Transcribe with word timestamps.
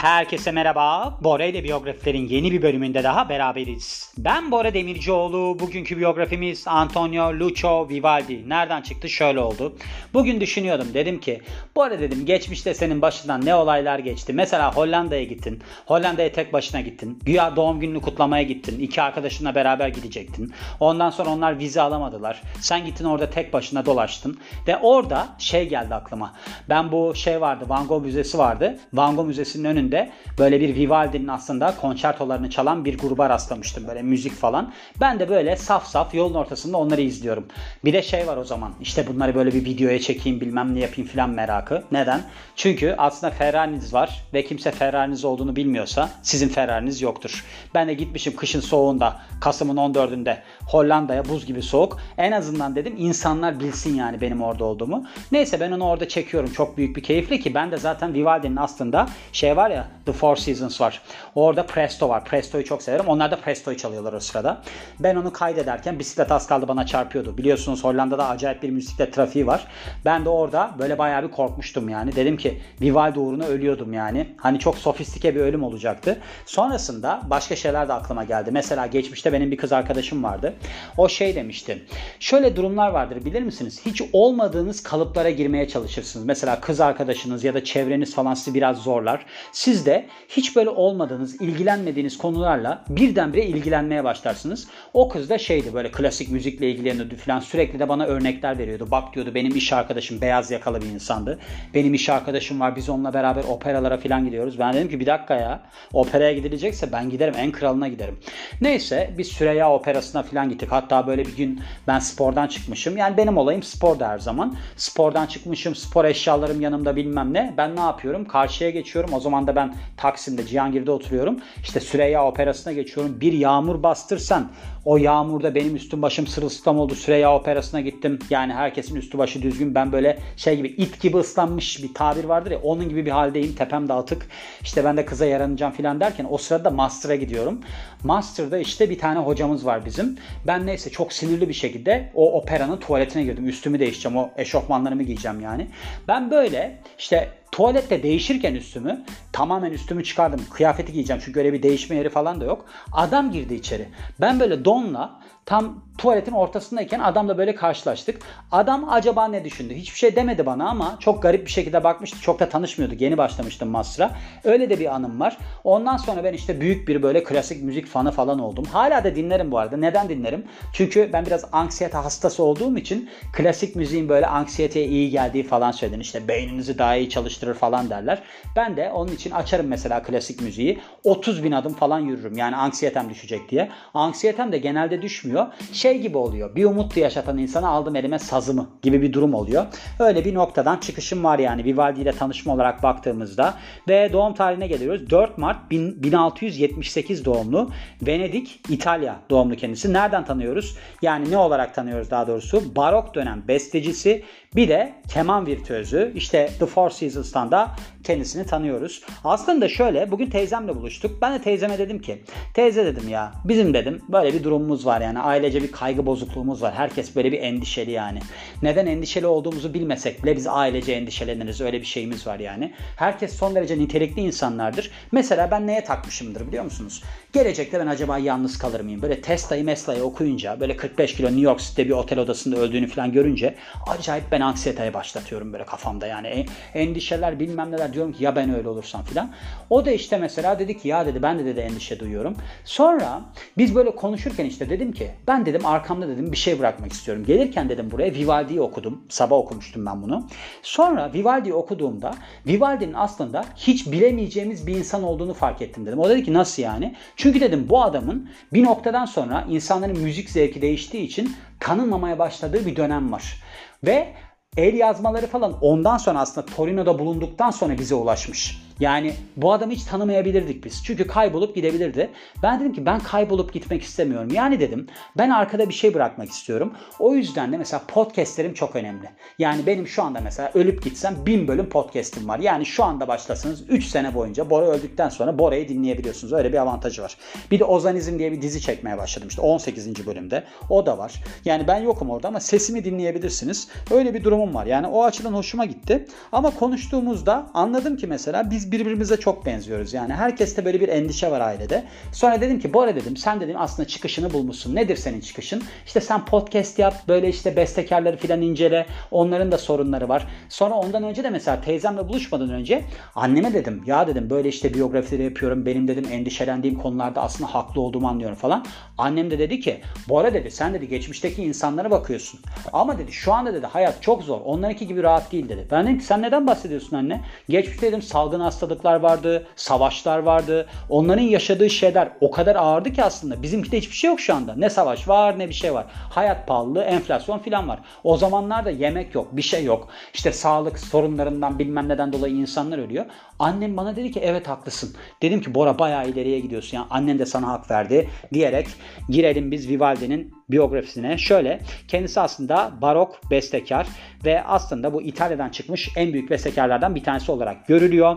Herkese 0.00 0.50
merhaba. 0.50 1.18
Bora 1.20 1.44
ile 1.44 1.64
biyografilerin 1.64 2.28
yeni 2.28 2.52
bir 2.52 2.62
bölümünde 2.62 3.04
daha 3.04 3.28
beraberiz. 3.28 4.14
Ben 4.18 4.50
Bora 4.50 4.74
Demircioğlu. 4.74 5.58
Bugünkü 5.60 5.98
biyografimiz 5.98 6.68
Antonio 6.68 7.34
Lucio 7.38 7.88
Vivaldi. 7.88 8.48
Nereden 8.48 8.82
çıktı? 8.82 9.08
Şöyle 9.08 9.40
oldu. 9.40 9.76
Bugün 10.14 10.40
düşünüyordum. 10.40 10.86
Dedim 10.94 11.20
ki 11.20 11.40
Bora 11.76 12.00
dedim 12.00 12.26
geçmişte 12.26 12.74
senin 12.74 13.02
başından 13.02 13.46
ne 13.46 13.54
olaylar 13.54 13.98
geçti. 13.98 14.32
Mesela 14.32 14.74
Hollanda'ya 14.74 15.24
gittin. 15.24 15.62
Hollanda'ya 15.86 16.32
tek 16.32 16.52
başına 16.52 16.80
gittin. 16.80 17.18
Güya 17.22 17.56
doğum 17.56 17.80
gününü 17.80 18.00
kutlamaya 18.00 18.42
gittin. 18.42 18.80
İki 18.80 19.02
arkadaşınla 19.02 19.54
beraber 19.54 19.88
gidecektin. 19.88 20.52
Ondan 20.80 21.10
sonra 21.10 21.30
onlar 21.30 21.58
vize 21.58 21.80
alamadılar. 21.80 22.42
Sen 22.60 22.86
gittin 22.86 23.04
orada 23.04 23.30
tek 23.30 23.52
başına 23.52 23.86
dolaştın. 23.86 24.38
Ve 24.68 24.76
orada 24.76 25.28
şey 25.38 25.68
geldi 25.68 25.94
aklıma. 25.94 26.34
Ben 26.68 26.92
bu 26.92 27.14
şey 27.14 27.40
vardı. 27.40 27.64
Van 27.68 27.86
Gogh 27.86 28.04
Müzesi 28.04 28.38
vardı. 28.38 28.78
Van 28.92 29.16
Gogh 29.16 29.26
Müzesi'nin 29.26 29.64
önünde 29.64 29.89
böyle 30.38 30.60
bir 30.60 30.74
Vivaldi'nin 30.74 31.28
aslında 31.28 31.74
konçertolarını 31.80 32.50
çalan 32.50 32.84
bir 32.84 32.98
gruba 32.98 33.28
rastlamıştım. 33.28 33.88
Böyle 33.88 34.02
müzik 34.02 34.32
falan. 34.32 34.72
Ben 35.00 35.20
de 35.20 35.28
böyle 35.28 35.56
saf 35.56 35.86
saf 35.86 36.14
yolun 36.14 36.34
ortasında 36.34 36.76
onları 36.76 37.00
izliyorum. 37.00 37.46
Bir 37.84 37.92
de 37.92 38.02
şey 38.02 38.26
var 38.26 38.36
o 38.36 38.44
zaman. 38.44 38.72
İşte 38.80 39.06
bunları 39.06 39.34
böyle 39.34 39.54
bir 39.54 39.64
videoya 39.64 40.00
çekeyim 40.00 40.40
bilmem 40.40 40.74
ne 40.74 40.78
yapayım 40.80 41.10
filan 41.10 41.30
merakı. 41.30 41.84
Neden? 41.92 42.22
Çünkü 42.56 42.94
aslında 42.98 43.32
Ferrari'niz 43.32 43.94
var 43.94 44.24
ve 44.34 44.44
kimse 44.44 44.70
Ferrari'niz 44.70 45.24
olduğunu 45.24 45.56
bilmiyorsa 45.56 46.10
sizin 46.22 46.48
Ferrari'niz 46.48 47.02
yoktur. 47.02 47.44
Ben 47.74 47.88
de 47.88 47.94
gitmişim 47.94 48.36
kışın 48.36 48.60
soğuğunda 48.60 49.16
Kasım'ın 49.40 49.76
14'ünde 49.76 50.36
Hollanda'ya 50.70 51.28
buz 51.28 51.46
gibi 51.46 51.62
soğuk. 51.62 51.98
En 52.18 52.32
azından 52.32 52.74
dedim 52.76 52.94
insanlar 52.98 53.60
bilsin 53.60 53.94
yani 53.94 54.20
benim 54.20 54.42
orada 54.42 54.64
olduğumu. 54.64 55.06
Neyse 55.32 55.60
ben 55.60 55.72
onu 55.72 55.84
orada 55.84 56.08
çekiyorum. 56.08 56.52
Çok 56.52 56.76
büyük 56.76 56.96
bir 56.96 57.02
keyifli 57.02 57.40
ki 57.40 57.54
ben 57.54 57.70
de 57.70 57.76
zaten 57.76 58.14
Vivaldi'nin 58.14 58.56
aslında 58.56 59.06
şey 59.32 59.56
var 59.56 59.70
ya 59.70 59.88
The 60.06 60.12
Four 60.12 60.36
Seasons 60.36 60.80
var. 60.80 61.02
Orada 61.34 61.66
Presto 61.66 62.08
var. 62.08 62.24
Presto'yu 62.24 62.64
çok 62.64 62.82
severim. 62.82 63.04
Onlar 63.08 63.30
da 63.30 63.36
Presto'yu 63.36 63.76
çalıyorlar 63.76 64.12
o 64.12 64.20
sırada. 64.20 64.62
Ben 65.00 65.16
onu 65.16 65.32
kaydederken 65.32 65.98
bisiklet 65.98 66.32
az 66.32 66.46
kaldı 66.46 66.68
bana 66.68 66.86
çarpıyordu. 66.86 67.38
Biliyorsunuz 67.38 67.84
Hollanda'da 67.84 68.28
acayip 68.28 68.62
bir 68.62 68.76
bisiklet 68.76 69.14
trafiği 69.14 69.46
var. 69.46 69.66
Ben 70.04 70.24
de 70.24 70.28
orada 70.28 70.70
böyle 70.78 70.98
bayağı 70.98 71.22
bir 71.22 71.30
korkmuştum 71.30 71.88
yani. 71.88 72.16
Dedim 72.16 72.36
ki 72.36 72.62
Vivaldi 72.80 73.18
uğruna 73.18 73.44
ölüyordum 73.44 73.92
yani. 73.92 74.26
Hani 74.36 74.58
çok 74.58 74.78
sofistike 74.78 75.34
bir 75.34 75.40
ölüm 75.40 75.62
olacaktı. 75.62 76.18
Sonrasında 76.46 77.20
başka 77.30 77.56
şeyler 77.56 77.88
de 77.88 77.92
aklıma 77.92 78.24
geldi. 78.24 78.50
Mesela 78.50 78.86
geçmişte 78.86 79.32
benim 79.32 79.50
bir 79.50 79.56
kız 79.56 79.72
arkadaşım 79.72 80.24
vardı. 80.24 80.54
O 80.96 81.08
şey 81.08 81.34
demişti. 81.34 81.82
Şöyle 82.20 82.56
durumlar 82.56 82.90
vardır 82.90 83.24
bilir 83.24 83.42
misiniz? 83.42 83.80
Hiç 83.86 84.02
olmadığınız 84.12 84.82
kalıplara 84.82 85.30
girmeye 85.30 85.68
çalışırsınız. 85.68 86.26
Mesela 86.26 86.60
kız 86.60 86.80
arkadaşınız 86.80 87.44
ya 87.44 87.54
da 87.54 87.64
çevreniz 87.64 88.14
falan 88.14 88.34
sizi 88.34 88.54
biraz 88.54 88.78
zorlar. 88.78 89.26
Siz 89.52 89.86
de 89.86 90.06
hiç 90.28 90.56
böyle 90.56 90.70
olmadığınız, 90.70 91.40
ilgilenmediğiniz 91.40 92.18
konularla 92.18 92.84
birdenbire 92.88 93.44
ilgilenmeye 93.44 94.04
başlarsınız. 94.04 94.68
O 94.94 95.08
kız 95.08 95.30
da 95.30 95.38
şeydi 95.38 95.74
böyle 95.74 95.90
klasik 95.90 96.30
müzikle 96.30 96.70
ilgileniyordu 96.70 97.16
falan. 97.16 97.40
Sürekli 97.40 97.78
de 97.78 97.88
bana 97.88 98.06
örnekler 98.06 98.58
veriyordu. 98.58 98.88
Bak 98.90 99.14
diyordu 99.14 99.34
benim 99.34 99.56
iş 99.56 99.72
arkadaşım 99.72 100.20
beyaz 100.20 100.50
yakalı 100.50 100.82
bir 100.82 100.86
insandı. 100.86 101.38
Benim 101.74 101.94
iş 101.94 102.08
arkadaşım 102.08 102.60
var. 102.60 102.76
Biz 102.76 102.88
onunla 102.88 103.14
beraber 103.14 103.44
operalara 103.44 103.96
falan 103.98 104.24
gidiyoruz. 104.24 104.58
Ben 104.58 104.74
dedim 104.74 104.88
ki 104.88 105.00
bir 105.00 105.06
dakika 105.06 105.34
ya. 105.34 105.62
Operaya 105.92 106.32
gidilecekse 106.32 106.92
ben 106.92 107.10
giderim. 107.10 107.34
En 107.38 107.52
kralına 107.52 107.88
giderim. 107.88 108.18
Neyse 108.60 109.14
biz 109.18 109.28
Süreyya 109.28 109.72
Operası'na 109.72 110.22
falan 110.22 110.49
gittik. 110.50 110.72
Hatta 110.72 111.06
böyle 111.06 111.26
bir 111.26 111.36
gün 111.36 111.60
ben 111.86 111.98
spordan 111.98 112.46
çıkmışım. 112.46 112.96
Yani 112.96 113.16
benim 113.16 113.36
olayım 113.36 113.62
spor 113.62 114.00
her 114.00 114.18
zaman. 114.18 114.56
Spordan 114.76 115.26
çıkmışım. 115.26 115.74
Spor 115.74 116.04
eşyalarım 116.04 116.60
yanımda 116.60 116.96
bilmem 116.96 117.34
ne. 117.34 117.54
Ben 117.56 117.76
ne 117.76 117.80
yapıyorum? 117.80 118.24
Karşıya 118.24 118.70
geçiyorum. 118.70 119.12
O 119.12 119.20
zaman 119.20 119.46
da 119.46 119.56
ben 119.56 119.74
Taksim'de 119.96 120.46
Cihangir'de 120.46 120.90
oturuyorum. 120.90 121.40
İşte 121.62 121.80
Süreyya 121.80 122.26
Operası'na 122.26 122.72
geçiyorum. 122.72 123.20
Bir 123.20 123.32
yağmur 123.32 123.82
bastırsan 123.82 124.50
o 124.84 124.96
yağmurda 124.96 125.54
benim 125.54 125.76
üstüm 125.76 126.02
başım 126.02 126.26
sırılsıklam 126.26 126.78
oldu. 126.78 126.94
Süreyya 126.94 127.34
Operası'na 127.34 127.80
gittim. 127.80 128.18
Yani 128.30 128.52
herkesin 128.52 128.96
üstü 128.96 129.18
başı 129.18 129.42
düzgün. 129.42 129.74
Ben 129.74 129.92
böyle 129.92 130.18
şey 130.36 130.56
gibi 130.56 130.68
it 130.68 131.00
gibi 131.00 131.16
ıslanmış 131.16 131.82
bir 131.82 131.94
tabir 131.94 132.24
vardır 132.24 132.50
ya. 132.50 132.58
Onun 132.62 132.88
gibi 132.88 133.06
bir 133.06 133.10
haldeyim. 133.10 133.54
Tepem 133.54 133.88
dağıtık. 133.88 134.26
İşte 134.62 134.84
ben 134.84 134.96
de 134.96 135.04
kıza 135.04 135.26
yaranacağım 135.26 135.72
falan 135.72 136.00
derken 136.00 136.26
o 136.30 136.38
sırada 136.38 136.70
Master'a 136.70 137.14
gidiyorum. 137.14 137.60
Master'da 138.04 138.58
işte 138.58 138.90
bir 138.90 138.98
tane 138.98 139.18
hocamız 139.18 139.66
var 139.66 139.84
bizim. 139.84 140.18
Ben 140.46 140.66
neyse 140.66 140.90
çok 140.90 141.12
sinirli 141.12 141.48
bir 141.48 141.54
şekilde 141.54 142.10
o 142.14 142.32
operanın 142.32 142.76
tuvaletine 142.76 143.22
girdim. 143.22 143.48
Üstümü 143.48 143.80
değişeceğim. 143.80 144.16
O 144.18 144.30
eşofmanlarımı 144.36 145.02
giyeceğim 145.02 145.40
yani. 145.40 145.66
Ben 146.08 146.30
böyle 146.30 146.78
işte 146.98 147.28
tuvalette 147.52 148.02
değişirken 148.02 148.54
üstümü 148.54 149.04
tamamen 149.32 149.70
üstümü 149.70 150.04
çıkardım. 150.04 150.40
Kıyafeti 150.50 150.92
giyeceğim 150.92 151.22
öyle 151.36 151.52
bir 151.52 151.62
değişme 151.62 151.96
yeri 151.96 152.08
falan 152.08 152.40
da 152.40 152.44
yok. 152.44 152.66
Adam 152.92 153.32
girdi 153.32 153.54
içeri. 153.54 153.88
Ben 154.20 154.40
böyle 154.40 154.64
donla 154.64 155.19
tam 155.46 155.84
tuvaletin 155.98 156.32
ortasındayken 156.32 157.00
adamla 157.00 157.38
böyle 157.38 157.54
karşılaştık. 157.54 158.20
Adam 158.52 158.88
acaba 158.88 159.28
ne 159.28 159.44
düşündü? 159.44 159.74
Hiçbir 159.74 159.98
şey 159.98 160.16
demedi 160.16 160.46
bana 160.46 160.68
ama 160.68 160.96
çok 161.00 161.22
garip 161.22 161.46
bir 161.46 161.50
şekilde 161.50 161.84
bakmıştı. 161.84 162.20
Çok 162.20 162.40
da 162.40 162.48
tanışmıyorduk. 162.48 163.00
Yeni 163.00 163.18
başlamıştım 163.18 163.68
Master'a. 163.68 164.10
Öyle 164.44 164.70
de 164.70 164.78
bir 164.78 164.94
anım 164.94 165.20
var. 165.20 165.36
Ondan 165.64 165.96
sonra 165.96 166.24
ben 166.24 166.32
işte 166.32 166.60
büyük 166.60 166.88
bir 166.88 167.02
böyle 167.02 167.24
klasik 167.24 167.62
müzik 167.62 167.86
fanı 167.86 168.12
falan 168.12 168.38
oldum. 168.38 168.64
Hala 168.64 169.04
da 169.04 169.16
dinlerim 169.16 169.52
bu 169.52 169.58
arada. 169.58 169.76
Neden 169.76 170.08
dinlerim? 170.08 170.44
Çünkü 170.72 171.10
ben 171.12 171.26
biraz 171.26 171.44
anksiyete 171.52 171.98
hastası 171.98 172.42
olduğum 172.42 172.76
için 172.76 173.10
klasik 173.32 173.76
müziğin 173.76 174.08
böyle 174.08 174.26
anksiyeteye 174.26 174.86
iyi 174.86 175.10
geldiği 175.10 175.42
falan 175.42 175.70
söylenir. 175.70 176.04
İşte 176.04 176.28
beyninizi 176.28 176.78
daha 176.78 176.96
iyi 176.96 177.08
çalıştırır 177.08 177.54
falan 177.54 177.90
derler. 177.90 178.22
Ben 178.56 178.76
de 178.76 178.90
onun 178.90 179.12
için 179.12 179.30
açarım 179.30 179.66
mesela 179.66 180.02
klasik 180.02 180.40
müziği. 180.40 180.78
30 181.04 181.44
bin 181.44 181.52
adım 181.52 181.74
falan 181.74 182.00
yürürüm. 182.00 182.36
Yani 182.36 182.56
anksiyetem 182.56 183.10
düşecek 183.10 183.48
diye. 183.50 183.68
Anksiyetem 183.94 184.52
de 184.52 184.58
genelde 184.58 185.02
düşmüyor. 185.02 185.29
Şey 185.72 185.98
gibi 186.00 186.16
oluyor. 186.18 186.56
Bir 186.56 186.64
umutlu 186.64 187.00
yaşatan 187.00 187.38
insana 187.38 187.68
aldım 187.68 187.96
elime 187.96 188.18
sazımı 188.18 188.68
gibi 188.82 189.02
bir 189.02 189.12
durum 189.12 189.34
oluyor. 189.34 189.66
Öyle 189.98 190.24
bir 190.24 190.34
noktadan 190.34 190.76
çıkışım 190.76 191.24
var 191.24 191.38
yani 191.38 191.64
Vivaldi 191.64 192.00
ile 192.00 192.12
tanışma 192.12 192.54
olarak 192.54 192.82
baktığımızda. 192.82 193.54
Ve 193.88 194.10
doğum 194.12 194.34
tarihine 194.34 194.66
geliyoruz. 194.66 195.10
4 195.10 195.38
Mart 195.38 195.70
1678 195.70 197.24
doğumlu. 197.24 197.70
Venedik, 198.02 198.60
İtalya 198.68 199.16
doğumlu 199.30 199.56
kendisi. 199.56 199.92
Nereden 199.92 200.24
tanıyoruz? 200.24 200.76
Yani 201.02 201.30
ne 201.30 201.36
olarak 201.38 201.74
tanıyoruz 201.74 202.10
daha 202.10 202.26
doğrusu? 202.26 202.76
Barok 202.76 203.14
dönem 203.14 203.44
bestecisi 203.48 204.24
bir 204.56 204.68
de 204.68 204.92
keman 205.08 205.46
virtüözü. 205.46 206.12
İşte 206.14 206.50
The 206.58 206.66
Four 206.66 206.90
Seasons'tan 206.90 207.50
da 207.50 207.70
kendisini 208.04 208.46
tanıyoruz. 208.46 209.02
Aslında 209.24 209.68
şöyle 209.68 210.10
bugün 210.10 210.26
teyzemle 210.26 210.76
buluştuk. 210.76 211.22
Ben 211.22 211.34
de 211.34 211.42
teyzeme 211.42 211.78
dedim 211.78 211.98
ki 211.98 212.22
teyze 212.54 212.84
dedim 212.84 213.08
ya 213.08 213.32
bizim 213.44 213.74
dedim 213.74 214.02
böyle 214.08 214.34
bir 214.34 214.44
durumumuz 214.44 214.86
var 214.86 215.00
yani 215.00 215.18
ailece 215.18 215.62
bir 215.62 215.72
kaygı 215.72 216.06
bozukluğumuz 216.06 216.62
var. 216.62 216.74
Herkes 216.74 217.16
böyle 217.16 217.32
bir 217.32 217.38
endişeli 217.38 217.90
yani. 217.90 218.18
Neden 218.62 218.86
endişeli 218.86 219.26
olduğumuzu 219.26 219.74
bilmesek 219.74 220.24
bile 220.24 220.36
biz 220.36 220.46
ailece 220.46 220.92
endişeleniriz. 220.92 221.60
Öyle 221.60 221.80
bir 221.80 221.86
şeyimiz 221.86 222.26
var 222.26 222.38
yani. 222.38 222.72
Herkes 222.96 223.36
son 223.36 223.54
derece 223.54 223.78
nitelikli 223.78 224.20
insanlardır. 224.20 224.90
Mesela 225.12 225.50
ben 225.50 225.66
neye 225.66 225.84
takmışımdır 225.84 226.46
biliyor 226.48 226.64
musunuz? 226.64 227.02
Gelecekte 227.32 227.80
ben 227.80 227.86
acaba 227.86 228.18
yalnız 228.18 228.58
kalır 228.58 228.80
mıyım? 228.80 229.02
Böyle 229.02 229.20
Tesla'yı 229.20 229.64
Mesla'yı 229.64 230.02
okuyunca 230.02 230.60
böyle 230.60 230.76
45 230.76 231.16
kilo 231.16 231.26
New 231.26 231.40
York 231.40 231.60
City'de 231.60 231.86
bir 231.88 231.94
otel 231.94 232.18
odasında 232.18 232.56
öldüğünü 232.56 232.86
falan 232.86 233.12
görünce 233.12 233.54
acayip 233.86 234.24
ben 234.32 234.39
anksiyeteye 234.44 234.94
başlatıyorum 234.94 235.52
böyle 235.52 235.64
kafamda 235.64 236.06
yani. 236.06 236.46
Endişeler 236.74 237.40
bilmem 237.40 237.72
neler 237.72 237.92
diyorum 237.92 238.12
ki 238.12 238.24
ya 238.24 238.36
ben 238.36 238.54
öyle 238.54 238.68
olursam 238.68 239.02
filan. 239.02 239.30
O 239.70 239.84
da 239.84 239.90
işte 239.90 240.18
mesela 240.18 240.58
dedi 240.58 240.78
ki 240.78 240.88
ya 240.88 241.06
dedi 241.06 241.22
ben 241.22 241.38
de 241.38 241.44
dedi 241.44 241.60
endişe 241.60 242.00
duyuyorum. 242.00 242.36
Sonra 242.64 243.20
biz 243.58 243.74
böyle 243.74 243.96
konuşurken 243.96 244.44
işte 244.44 244.70
dedim 244.70 244.92
ki 244.92 245.10
ben 245.26 245.46
dedim 245.46 245.66
arkamda 245.66 246.08
dedim 246.08 246.32
bir 246.32 246.36
şey 246.36 246.58
bırakmak 246.58 246.92
istiyorum. 246.92 247.24
Gelirken 247.26 247.68
dedim 247.68 247.90
buraya 247.90 248.14
Vivaldi'yi 248.14 248.60
okudum. 248.60 249.04
Sabah 249.08 249.36
okumuştum 249.36 249.86
ben 249.86 250.02
bunu. 250.02 250.28
Sonra 250.62 251.12
Vivaldi'yi 251.14 251.54
okuduğumda 251.54 252.14
Vivaldi'nin 252.46 252.94
aslında 252.94 253.44
hiç 253.56 253.92
bilemeyeceğimiz 253.92 254.66
bir 254.66 254.76
insan 254.76 255.02
olduğunu 255.02 255.34
fark 255.34 255.62
ettim 255.62 255.86
dedim. 255.86 255.98
O 255.98 256.08
dedi 256.08 256.24
ki 256.24 256.32
nasıl 256.32 256.62
yani? 256.62 256.94
Çünkü 257.16 257.40
dedim 257.40 257.66
bu 257.68 257.82
adamın 257.82 258.30
bir 258.52 258.64
noktadan 258.64 259.04
sonra 259.04 259.46
insanların 259.48 259.98
müzik 259.98 260.30
zevki 260.30 260.62
değiştiği 260.62 261.02
için 261.02 261.36
tanınmamaya 261.60 262.18
başladığı 262.18 262.66
bir 262.66 262.76
dönem 262.76 263.12
var. 263.12 263.42
Ve 263.86 264.14
el 264.56 264.74
yazmaları 264.74 265.26
falan 265.26 265.58
ondan 265.60 265.98
sonra 265.98 266.20
aslında 266.20 266.46
Torino'da 266.46 266.98
bulunduktan 266.98 267.50
sonra 267.50 267.78
bize 267.78 267.94
ulaşmış. 267.94 268.62
Yani 268.80 269.12
bu 269.36 269.52
adamı 269.52 269.72
hiç 269.72 269.84
tanımayabilirdik 269.84 270.64
biz. 270.64 270.84
Çünkü 270.84 271.06
kaybolup 271.06 271.54
gidebilirdi. 271.54 272.10
Ben 272.42 272.60
dedim 272.60 272.72
ki 272.72 272.86
ben 272.86 273.00
kaybolup 273.00 273.52
gitmek 273.52 273.82
istemiyorum. 273.82 274.28
Yani 274.32 274.60
dedim 274.60 274.86
ben 275.18 275.30
arkada 275.30 275.68
bir 275.68 275.74
şey 275.74 275.94
bırakmak 275.94 276.28
istiyorum. 276.28 276.74
O 276.98 277.14
yüzden 277.14 277.52
de 277.52 277.56
mesela 277.56 277.82
podcastlerim 277.88 278.54
çok 278.54 278.76
önemli. 278.76 279.10
Yani 279.38 279.66
benim 279.66 279.88
şu 279.88 280.02
anda 280.02 280.20
mesela 280.20 280.50
ölüp 280.54 280.84
gitsem 280.84 281.16
bin 281.26 281.48
bölüm 281.48 281.68
podcast'im 281.68 282.28
var. 282.28 282.38
Yani 282.38 282.66
şu 282.66 282.84
anda 282.84 283.08
başlasanız 283.08 283.70
3 283.70 283.84
sene 283.84 284.14
boyunca 284.14 284.50
Bora 284.50 284.66
öldükten 284.66 285.08
sonra 285.08 285.38
Bora'yı 285.38 285.68
dinleyebiliyorsunuz. 285.68 286.32
Öyle 286.32 286.52
bir 286.52 286.58
avantajı 286.58 287.02
var. 287.02 287.16
Bir 287.50 287.58
de 287.58 287.64
Ozanizm 287.64 288.18
diye 288.18 288.32
bir 288.32 288.42
dizi 288.42 288.60
çekmeye 288.60 288.98
başladım 288.98 289.28
işte 289.28 289.42
18. 289.42 290.06
bölümde. 290.06 290.44
O 290.70 290.86
da 290.86 290.98
var. 290.98 291.12
Yani 291.44 291.68
ben 291.68 291.78
yokum 291.78 292.10
orada 292.10 292.28
ama 292.28 292.40
sesimi 292.40 292.84
dinleyebilirsiniz. 292.84 293.68
Öyle 293.90 294.14
bir 294.14 294.24
durum 294.24 294.39
durumum 294.40 294.54
var. 294.54 294.66
Yani 294.66 294.86
o 294.86 295.04
açıdan 295.04 295.32
hoşuma 295.32 295.64
gitti. 295.64 296.06
Ama 296.32 296.50
konuştuğumuzda 296.50 297.46
anladım 297.54 297.96
ki 297.96 298.06
mesela 298.06 298.50
biz 298.50 298.72
birbirimize 298.72 299.16
çok 299.16 299.46
benziyoruz. 299.46 299.94
Yani 299.94 300.12
herkeste 300.12 300.64
böyle 300.64 300.80
bir 300.80 300.88
endişe 300.88 301.30
var 301.30 301.40
ailede. 301.40 301.84
Sonra 302.12 302.40
dedim 302.40 302.60
ki 302.60 302.74
Bora 302.74 302.94
dedim 302.94 303.16
sen 303.16 303.40
dedim 303.40 303.56
aslında 303.58 303.88
çıkışını 303.88 304.32
bulmuşsun. 304.32 304.74
Nedir 304.74 304.96
senin 304.96 305.20
çıkışın? 305.20 305.62
İşte 305.86 306.00
sen 306.00 306.24
podcast 306.24 306.78
yap 306.78 306.94
böyle 307.08 307.28
işte 307.28 307.56
bestekarları 307.56 308.16
filan 308.16 308.42
incele. 308.42 308.86
Onların 309.10 309.52
da 309.52 309.58
sorunları 309.58 310.08
var. 310.08 310.26
Sonra 310.48 310.74
ondan 310.74 311.02
önce 311.02 311.24
de 311.24 311.30
mesela 311.30 311.60
teyzemle 311.60 312.08
buluşmadan 312.08 312.50
önce 312.50 312.84
anneme 313.14 313.54
dedim 313.54 313.82
ya 313.86 314.06
dedim 314.06 314.30
böyle 314.30 314.48
işte 314.48 314.74
biyografileri 314.74 315.22
yapıyorum. 315.22 315.66
Benim 315.66 315.88
dedim 315.88 316.06
endişelendiğim 316.10 316.78
konularda 316.78 317.22
aslında 317.22 317.54
haklı 317.54 317.80
olduğumu 317.80 318.08
anlıyorum 318.08 318.36
falan. 318.36 318.64
Annem 318.98 319.30
de 319.30 319.38
dedi 319.38 319.60
ki 319.60 319.80
Bora 320.08 320.34
dedi 320.34 320.50
sen 320.50 320.74
dedi 320.74 320.88
geçmişteki 320.88 321.42
insanlara 321.42 321.90
bakıyorsun. 321.90 322.40
Ama 322.72 322.98
dedi 322.98 323.12
şu 323.12 323.32
anda 323.32 323.54
dedi 323.54 323.66
hayat 323.66 324.02
çok 324.02 324.22
zor. 324.22 324.29
Onlarınki 324.34 324.86
gibi 324.86 325.02
rahat 325.02 325.32
değil 325.32 325.48
dedi. 325.48 325.66
Ben 325.70 325.86
dedim 325.86 325.98
ki 325.98 326.04
sen 326.04 326.22
neden 326.22 326.46
bahsediyorsun 326.46 326.96
anne? 326.96 327.20
Geçmişte 327.48 327.86
dedim 327.86 328.02
salgın 328.02 328.40
hastalıklar 328.40 329.00
vardı, 329.00 329.46
savaşlar 329.56 330.18
vardı. 330.18 330.66
Onların 330.88 331.22
yaşadığı 331.22 331.70
şeyler 331.70 332.08
o 332.20 332.30
kadar 332.30 332.56
ağırdı 332.56 332.92
ki 332.92 333.04
aslında. 333.04 333.42
Bizimki 333.42 333.72
de 333.72 333.78
hiçbir 333.78 333.96
şey 333.96 334.10
yok 334.10 334.20
şu 334.20 334.34
anda. 334.34 334.54
Ne 334.56 334.70
savaş 334.70 335.08
var 335.08 335.38
ne 335.38 335.48
bir 335.48 335.54
şey 335.54 335.74
var. 335.74 335.86
Hayat 336.10 336.46
pahalılığı, 336.46 336.82
enflasyon 336.82 337.38
filan 337.38 337.68
var. 337.68 337.80
O 338.04 338.16
zamanlarda 338.16 338.70
yemek 338.70 339.14
yok, 339.14 339.28
bir 339.32 339.42
şey 339.42 339.64
yok. 339.64 339.88
İşte 340.14 340.32
sağlık 340.32 340.78
sorunlarından 340.78 341.58
bilmem 341.58 341.88
neden 341.88 342.12
dolayı 342.12 342.34
insanlar 342.34 342.78
ölüyor. 342.78 343.06
Annem 343.40 343.76
bana 343.76 343.96
dedi 343.96 344.10
ki 344.10 344.20
evet 344.20 344.48
haklısın. 344.48 344.96
Dedim 345.22 345.40
ki 345.40 345.54
Bora 345.54 345.78
bayağı 345.78 346.08
ileriye 346.08 346.40
gidiyorsun. 346.40 346.76
Yani 346.76 346.86
annen 346.90 347.18
de 347.18 347.26
sana 347.26 347.48
hak 347.48 347.70
verdi 347.70 348.08
diyerek 348.32 348.66
girelim 349.08 349.50
biz 349.50 349.68
Vivaldi'nin 349.68 350.34
biyografisine. 350.50 351.18
Şöyle 351.18 351.60
kendisi 351.88 352.20
aslında 352.20 352.72
barok 352.82 353.20
bestekar 353.30 353.86
ve 354.24 354.42
aslında 354.42 354.92
bu 354.92 355.02
İtalya'dan 355.02 355.48
çıkmış 355.48 355.88
en 355.96 356.12
büyük 356.12 356.30
bestekarlardan 356.30 356.94
bir 356.94 357.04
tanesi 357.04 357.32
olarak 357.32 357.66
görülüyor. 357.66 358.16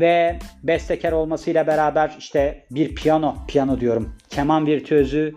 Ve 0.00 0.38
bestekar 0.62 1.12
olmasıyla 1.12 1.66
beraber 1.66 2.16
işte 2.18 2.66
bir 2.70 2.94
piyano, 2.94 3.36
piyano 3.48 3.80
diyorum, 3.80 4.14
keman 4.30 4.66
virtüözü, 4.66 5.34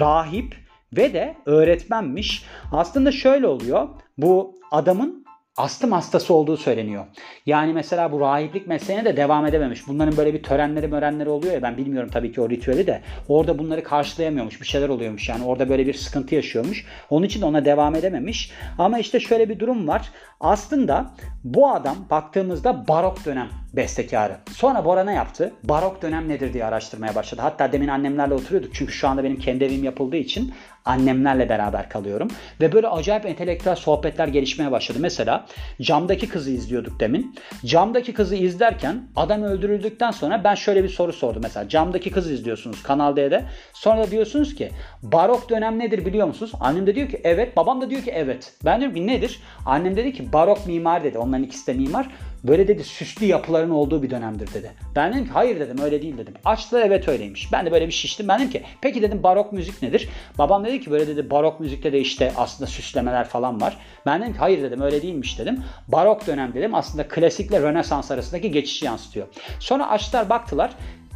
rahip 0.00 0.56
ve 0.96 1.12
de 1.12 1.34
öğretmenmiş. 1.46 2.44
Aslında 2.72 3.12
şöyle 3.12 3.46
oluyor. 3.46 3.88
Bu 4.18 4.54
adamın 4.70 5.27
astım 5.58 5.92
hastası 5.92 6.34
olduğu 6.34 6.56
söyleniyor. 6.56 7.04
Yani 7.46 7.72
mesela 7.72 8.12
bu 8.12 8.20
rahiplik 8.20 8.66
mesleğine 8.66 9.04
de 9.04 9.16
devam 9.16 9.46
edememiş. 9.46 9.88
Bunların 9.88 10.16
böyle 10.16 10.34
bir 10.34 10.42
törenleri 10.42 10.88
mörenleri 10.88 11.28
oluyor 11.28 11.54
ya 11.54 11.62
ben 11.62 11.76
bilmiyorum 11.76 12.10
tabii 12.12 12.32
ki 12.32 12.40
o 12.40 12.50
ritüeli 12.50 12.86
de. 12.86 13.00
Orada 13.28 13.58
bunları 13.58 13.82
karşılayamıyormuş. 13.82 14.60
Bir 14.60 14.66
şeyler 14.66 14.88
oluyormuş 14.88 15.28
yani. 15.28 15.44
Orada 15.44 15.68
böyle 15.68 15.86
bir 15.86 15.94
sıkıntı 15.94 16.34
yaşıyormuş. 16.34 16.86
Onun 17.10 17.26
için 17.26 17.40
de 17.40 17.44
ona 17.44 17.64
devam 17.64 17.94
edememiş. 17.94 18.52
Ama 18.78 18.98
işte 18.98 19.20
şöyle 19.20 19.48
bir 19.48 19.58
durum 19.58 19.88
var. 19.88 20.08
Aslında 20.40 21.10
bu 21.44 21.70
adam 21.70 21.96
baktığımızda 22.10 22.88
barok 22.88 23.24
dönem 23.24 23.48
bestekarı. 23.72 24.36
Sonra 24.52 24.84
Bora 24.84 25.04
ne 25.04 25.14
yaptı? 25.14 25.52
Barok 25.64 26.02
dönem 26.02 26.28
nedir 26.28 26.52
diye 26.52 26.64
araştırmaya 26.64 27.14
başladı. 27.14 27.42
Hatta 27.42 27.72
demin 27.72 27.88
annemlerle 27.88 28.34
oturuyorduk. 28.34 28.74
Çünkü 28.74 28.92
şu 28.92 29.08
anda 29.08 29.24
benim 29.24 29.38
kendi 29.38 29.64
evim 29.64 29.84
yapıldığı 29.84 30.16
için 30.16 30.54
annemlerle 30.84 31.48
beraber 31.48 31.88
kalıyorum. 31.88 32.28
Ve 32.60 32.72
böyle 32.72 32.88
acayip 32.88 33.26
entelektüel 33.26 33.74
sohbetler 33.74 34.28
gelişmeye 34.28 34.70
başladı. 34.70 34.98
Mesela 35.00 35.46
camdaki 35.80 36.28
kızı 36.28 36.50
izliyorduk 36.50 37.00
demin. 37.00 37.34
Camdaki 37.64 38.14
kızı 38.14 38.36
izlerken 38.36 39.02
adam 39.16 39.42
öldürüldükten 39.42 40.10
sonra 40.10 40.44
ben 40.44 40.54
şöyle 40.54 40.84
bir 40.84 40.88
soru 40.88 41.12
sordum. 41.12 41.42
Mesela 41.42 41.68
camdaki 41.68 42.10
kızı 42.10 42.32
izliyorsunuz 42.32 42.82
Kanal 42.82 43.16
D'de. 43.16 43.44
Sonra 43.72 44.02
da 44.02 44.10
diyorsunuz 44.10 44.54
ki 44.54 44.70
barok 45.02 45.50
dönem 45.50 45.78
nedir 45.78 46.06
biliyor 46.06 46.26
musunuz? 46.26 46.52
Annem 46.60 46.86
de 46.86 46.94
diyor 46.94 47.08
ki 47.08 47.20
evet. 47.24 47.56
Babam 47.56 47.80
da 47.80 47.90
diyor 47.90 48.02
ki 48.02 48.10
evet. 48.14 48.52
Ben 48.64 48.80
diyorum 48.80 48.96
ki 48.96 49.06
nedir? 49.06 49.40
Annem 49.66 49.96
dedi 49.96 50.12
ki 50.12 50.32
barok 50.32 50.66
mimar 50.66 51.04
dedi. 51.04 51.18
Onların 51.18 51.44
ikisi 51.44 51.66
de 51.66 51.72
mimar. 51.72 52.08
Böyle 52.44 52.68
dedi 52.68 52.84
süslü 52.84 53.26
yapıların 53.26 53.70
olduğu 53.70 54.02
bir 54.02 54.10
dönemdir 54.10 54.54
dedi. 54.54 54.72
Ben 54.96 55.12
dedim 55.12 55.24
ki 55.24 55.30
hayır 55.30 55.60
dedim 55.60 55.78
öyle 55.82 56.02
değil 56.02 56.18
dedim. 56.18 56.34
Açtılar 56.44 56.82
evet 56.82 57.08
öyleymiş. 57.08 57.52
Ben 57.52 57.66
de 57.66 57.72
böyle 57.72 57.86
bir 57.86 57.92
şiştim. 57.92 58.28
Ben 58.28 58.38
dedim 58.38 58.50
ki 58.50 58.62
peki 58.80 59.02
dedim 59.02 59.22
barok 59.22 59.52
müzik 59.52 59.82
nedir? 59.82 60.08
Babam 60.38 60.64
dedi 60.64 60.80
ki 60.80 60.90
böyle 60.90 61.06
dedi 61.06 61.30
barok 61.30 61.60
müzikte 61.60 61.92
de 61.92 62.00
işte 62.00 62.32
aslında 62.36 62.70
süslemeler 62.70 63.28
falan 63.28 63.60
var. 63.60 63.76
Ben 64.06 64.22
dedim 64.22 64.32
ki 64.32 64.38
hayır 64.38 64.62
dedim 64.62 64.80
öyle 64.80 65.02
değilmiş 65.02 65.38
dedim. 65.38 65.64
Barok 65.88 66.26
dönem 66.26 66.54
dedim 66.54 66.74
aslında 66.74 67.08
klasikle 67.08 67.60
Rönesans 67.60 68.10
arasındaki 68.10 68.50
geçişi 68.50 68.84
yansıtıyor. 68.84 69.26
Sonra 69.60 69.90
açtılar 69.90 70.28
baktılar. 70.28 70.70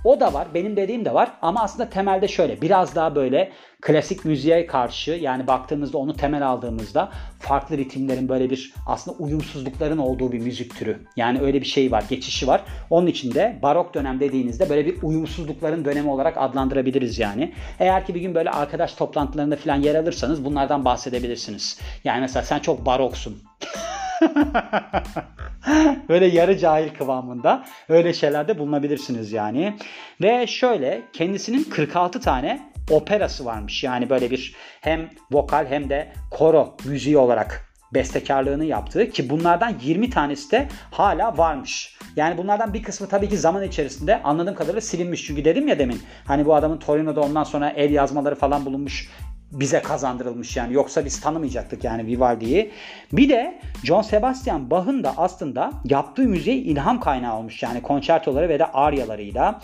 O 0.05 0.21
da 0.21 0.35
var, 0.35 0.49
benim 0.55 0.77
dediğim 0.77 1.05
de 1.05 1.15
var 1.15 1.33
ama 1.43 1.63
aslında 1.63 1.91
temelde 1.91 2.29
şöyle 2.29 2.63
biraz 2.63 2.95
daha 2.95 3.15
böyle 3.15 3.53
klasik 3.81 4.25
müziğe 4.25 4.67
karşı 4.67 5.11
yani 5.11 5.47
baktığımızda 5.47 5.99
onu 5.99 6.17
temel 6.17 6.49
aldığımızda 6.49 7.13
farklı 7.39 7.77
ritimlerin 7.77 8.29
böyle 8.29 8.51
bir 8.51 8.75
aslında 8.87 9.17
uyumsuzlukların 9.19 9.99
olduğu 9.99 10.33
bir 10.33 10.41
müzik 10.41 10.77
türü. 10.79 10.99
Yani 11.17 11.41
öyle 11.41 11.61
bir 11.61 11.67
şey 11.67 11.93
var, 11.93 12.05
geçişi 12.09 12.47
var. 12.47 12.63
Onun 12.91 13.07
için 13.07 13.35
de 13.35 13.59
barok 13.63 13.95
dönem 13.95 14.21
dediğinizde 14.21 14.71
böyle 14.71 14.87
bir 14.87 15.03
uyumsuzlukların 15.03 15.85
dönemi 15.85 16.11
olarak 16.11 16.37
adlandırabiliriz 16.37 17.19
yani. 17.19 17.53
Eğer 17.81 18.07
ki 18.07 18.15
bir 18.15 18.21
gün 18.21 18.35
böyle 18.35 18.51
arkadaş 18.51 18.95
toplantılarında 18.95 19.57
falan 19.57 19.77
yer 19.77 19.95
alırsanız 19.95 20.45
bunlardan 20.45 20.85
bahsedebilirsiniz. 20.85 21.81
Yani 22.05 22.21
mesela 22.21 22.43
sen 22.43 22.59
çok 22.59 22.87
baroksun. 22.87 23.43
Böyle 26.09 26.27
yarı 26.27 26.59
cahil 26.59 26.89
kıvamında 26.89 27.65
öyle 27.89 28.13
şeylerde 28.13 28.59
bulunabilirsiniz 28.59 29.33
yani. 29.33 29.77
Ve 30.23 30.47
şöyle 30.47 31.03
kendisinin 31.13 31.65
46 31.65 32.21
tane 32.21 32.73
operası 32.91 33.45
varmış. 33.45 33.85
Yani 33.85 34.11
böyle 34.11 34.31
bir 34.31 34.55
hem 34.81 35.11
vokal 35.31 35.67
hem 35.67 35.91
de 35.91 36.13
koro 36.31 36.77
müziği 36.85 37.19
olarak 37.19 37.73
bestekarlığını 37.95 38.65
yaptığı 38.65 39.11
ki 39.11 39.31
bunlardan 39.31 39.75
20 39.83 40.11
tanesi 40.11 40.51
de 40.51 40.69
hala 40.91 41.39
varmış. 41.39 41.99
Yani 42.17 42.39
bunlardan 42.39 42.75
bir 42.75 42.83
kısmı 42.83 43.09
tabii 43.09 43.29
ki 43.29 43.37
zaman 43.37 43.63
içerisinde 43.63 44.23
anladığım 44.23 44.55
kadarıyla 44.55 44.81
silinmiş. 44.81 45.27
Çünkü 45.27 45.45
dedim 45.45 45.69
ya 45.69 45.79
demin 45.79 46.03
hani 46.25 46.47
bu 46.47 46.55
adamın 46.55 46.79
Torino'da 46.79 47.21
ondan 47.21 47.45
sonra 47.45 47.71
el 47.71 47.91
yazmaları 47.91 48.35
falan 48.35 48.65
bulunmuş 48.65 49.11
bize 49.53 49.83
kazandırılmış 49.83 50.57
yani. 50.57 50.75
Yoksa 50.75 51.05
biz 51.05 51.21
tanımayacaktık 51.21 51.85
yani 51.85 52.07
Vivaldi'yi. 52.07 52.71
Bir 53.13 53.29
de 53.29 53.61
John 53.85 54.03
Sebastian 54.03 54.71
Bach'ın 54.71 55.05
da 55.05 55.15
aslında 55.17 55.71
yaptığı 55.85 56.23
müziğe 56.23 56.57
ilham 56.57 57.01
kaynağı 57.01 57.39
olmuş. 57.39 57.63
Yani 57.63 57.83
konçertoları 57.83 58.49
ve 58.49 58.59
de 58.59 58.67
aryalarıyla. 58.67 59.61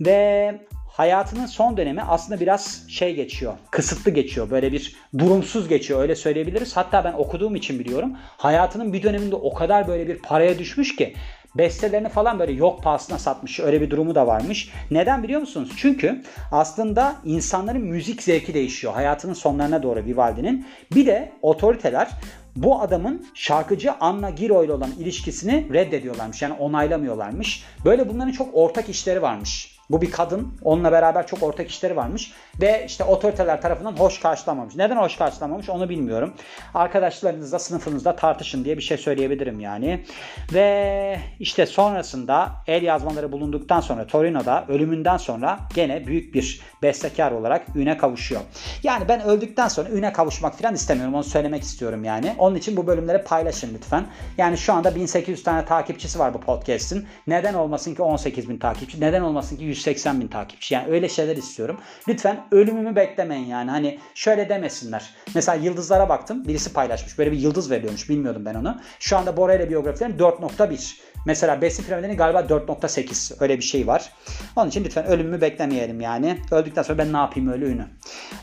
Ve 0.00 0.54
hayatının 0.88 1.46
son 1.46 1.76
dönemi 1.76 2.02
aslında 2.02 2.40
biraz 2.40 2.84
şey 2.88 3.14
geçiyor. 3.14 3.52
Kısıtlı 3.70 4.10
geçiyor. 4.10 4.50
Böyle 4.50 4.72
bir 4.72 4.96
durumsuz 5.18 5.68
geçiyor. 5.68 6.00
Öyle 6.00 6.16
söyleyebiliriz. 6.16 6.76
Hatta 6.76 7.04
ben 7.04 7.12
okuduğum 7.12 7.54
için 7.54 7.78
biliyorum. 7.78 8.16
Hayatının 8.36 8.92
bir 8.92 9.02
döneminde 9.02 9.34
o 9.34 9.54
kadar 9.54 9.88
böyle 9.88 10.08
bir 10.08 10.18
paraya 10.18 10.58
düşmüş 10.58 10.96
ki 10.96 11.14
bestelerini 11.54 12.08
falan 12.08 12.38
böyle 12.38 12.52
yok 12.52 12.82
pahasına 12.82 13.18
satmış. 13.18 13.60
Öyle 13.60 13.80
bir 13.80 13.90
durumu 13.90 14.14
da 14.14 14.26
varmış. 14.26 14.72
Neden 14.90 15.22
biliyor 15.22 15.40
musunuz? 15.40 15.72
Çünkü 15.76 16.22
aslında 16.52 17.16
insanların 17.24 17.82
müzik 17.82 18.22
zevki 18.22 18.54
değişiyor. 18.54 18.92
Hayatının 18.92 19.34
sonlarına 19.34 19.82
doğru 19.82 20.04
Vivaldi'nin. 20.04 20.66
Bir 20.94 21.06
de 21.06 21.32
otoriteler 21.42 22.08
bu 22.56 22.80
adamın 22.80 23.26
şarkıcı 23.34 23.92
Anna 23.92 24.30
Giro 24.30 24.64
ile 24.64 24.72
olan 24.72 24.90
ilişkisini 24.98 25.66
reddediyorlarmış. 25.72 26.42
Yani 26.42 26.54
onaylamıyorlarmış. 26.54 27.64
Böyle 27.84 28.08
bunların 28.08 28.32
çok 28.32 28.48
ortak 28.52 28.88
işleri 28.88 29.22
varmış. 29.22 29.80
Bu 29.90 30.02
bir 30.02 30.10
kadın. 30.10 30.52
Onunla 30.62 30.92
beraber 30.92 31.26
çok 31.26 31.42
ortak 31.42 31.70
işleri 31.70 31.96
varmış. 31.96 32.32
Ve 32.60 32.84
işte 32.86 33.04
otoriteler 33.04 33.62
tarafından 33.62 33.92
hoş 33.92 34.20
karşılanmamış. 34.20 34.76
Neden 34.76 34.96
hoş 34.96 35.16
karşılanmamış 35.16 35.70
onu 35.70 35.88
bilmiyorum. 35.88 36.34
Arkadaşlarınızla 36.74 37.58
sınıfınızda 37.58 38.16
tartışın 38.16 38.64
diye 38.64 38.76
bir 38.76 38.82
şey 38.82 38.96
söyleyebilirim 38.96 39.60
yani. 39.60 40.04
Ve 40.52 41.20
işte 41.40 41.66
sonrasında 41.66 42.48
el 42.66 42.82
yazmaları 42.82 43.32
bulunduktan 43.32 43.80
sonra 43.80 44.06
Torino'da 44.06 44.64
ölümünden 44.68 45.16
sonra 45.16 45.58
gene 45.74 46.06
büyük 46.06 46.34
bir 46.34 46.60
bestekar 46.82 47.32
olarak 47.32 47.62
üne 47.74 47.98
kavuşuyor. 47.98 48.40
Yani 48.82 49.08
ben 49.08 49.22
öldükten 49.22 49.68
sonra 49.68 49.88
üne 49.88 50.12
kavuşmak 50.12 50.58
falan 50.58 50.74
istemiyorum. 50.74 51.14
Onu 51.14 51.24
söylemek 51.24 51.62
istiyorum 51.62 52.04
yani. 52.04 52.34
Onun 52.38 52.56
için 52.56 52.76
bu 52.76 52.86
bölümleri 52.86 53.24
paylaşın 53.24 53.74
lütfen. 53.74 54.06
Yani 54.38 54.58
şu 54.58 54.72
anda 54.72 54.94
1800 54.94 55.42
tane 55.42 55.64
takipçisi 55.64 56.18
var 56.18 56.34
bu 56.34 56.40
podcast'in. 56.40 57.06
Neden 57.26 57.54
olmasın 57.54 57.94
ki 57.94 58.02
18 58.02 58.48
bin 58.48 58.58
takipçi? 58.58 59.00
Neden 59.00 59.20
olmasın 59.20 59.56
ki 59.56 59.64
180 59.64 60.20
bin 60.20 60.28
takipçi? 60.28 60.74
Yani 60.74 60.88
öyle 60.90 61.08
şeyler 61.08 61.36
istiyorum. 61.36 61.80
Lütfen 62.08 62.40
ölümümü 62.52 62.96
beklemeyin 62.96 63.46
yani. 63.46 63.70
Hani 63.70 63.98
şöyle 64.14 64.48
demesinler. 64.48 65.10
Mesela 65.34 65.56
yıldızlara 65.64 66.08
baktım. 66.08 66.44
Birisi 66.48 66.72
paylaşmış. 66.72 67.18
Böyle 67.18 67.32
bir 67.32 67.38
yıldız 67.38 67.70
veriliyormuş. 67.70 68.08
Bilmiyordum 68.08 68.44
ben 68.44 68.54
onu. 68.54 68.80
Şu 68.98 69.16
anda 69.16 69.36
Bora 69.36 69.54
ile 69.54 69.70
biyografilerim 69.70 70.16
4.1. 70.16 70.96
Mesela 71.26 71.60
Besin 71.60 71.84
piramidinin 71.84 72.16
galiba 72.16 72.40
4.8 72.40 73.34
öyle 73.40 73.58
bir 73.58 73.62
şey 73.62 73.86
var. 73.86 74.12
Onun 74.56 74.68
için 74.68 74.84
lütfen 74.84 75.06
ölümümü 75.06 75.40
beklemeyelim 75.40 76.00
yani. 76.00 76.38
Öldükten 76.50 76.82
sonra 76.82 76.98
ben 76.98 77.12
ne 77.12 77.16
yapayım 77.16 77.48
ölü 77.48 77.66
ünü. 77.66 77.86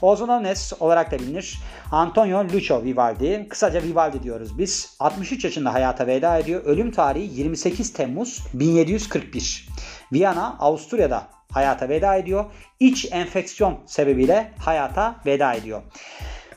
Ozonones 0.02 0.74
olarak 0.80 1.12
da 1.12 1.20
bilinir. 1.20 1.60
Antonio 1.92 2.44
Lucio 2.44 2.84
Vivaldi. 2.84 3.46
Kısaca 3.50 3.84
Vivaldi 3.84 4.24
diyoruz 4.24 4.58
biz. 4.58 4.96
63 5.00 5.44
yaşında 5.44 5.74
hayata 5.74 6.08
veda 6.08 6.38
ediyor. 6.38 6.64
Ölüm 6.66 6.92
tarihi 6.92 7.40
28 7.40 7.94
Temmuz 7.94 8.44
1741. 8.54 9.68
Viyana, 10.14 10.56
Avusturya'da 10.60 11.28
hayata 11.52 11.90
veda 11.90 12.16
ediyor. 12.16 12.46
İç 12.80 13.08
enfeksiyon 13.12 13.78
sebebiyle 13.86 14.52
hayata 14.60 15.16
veda 15.26 15.54
ediyor. 15.54 15.82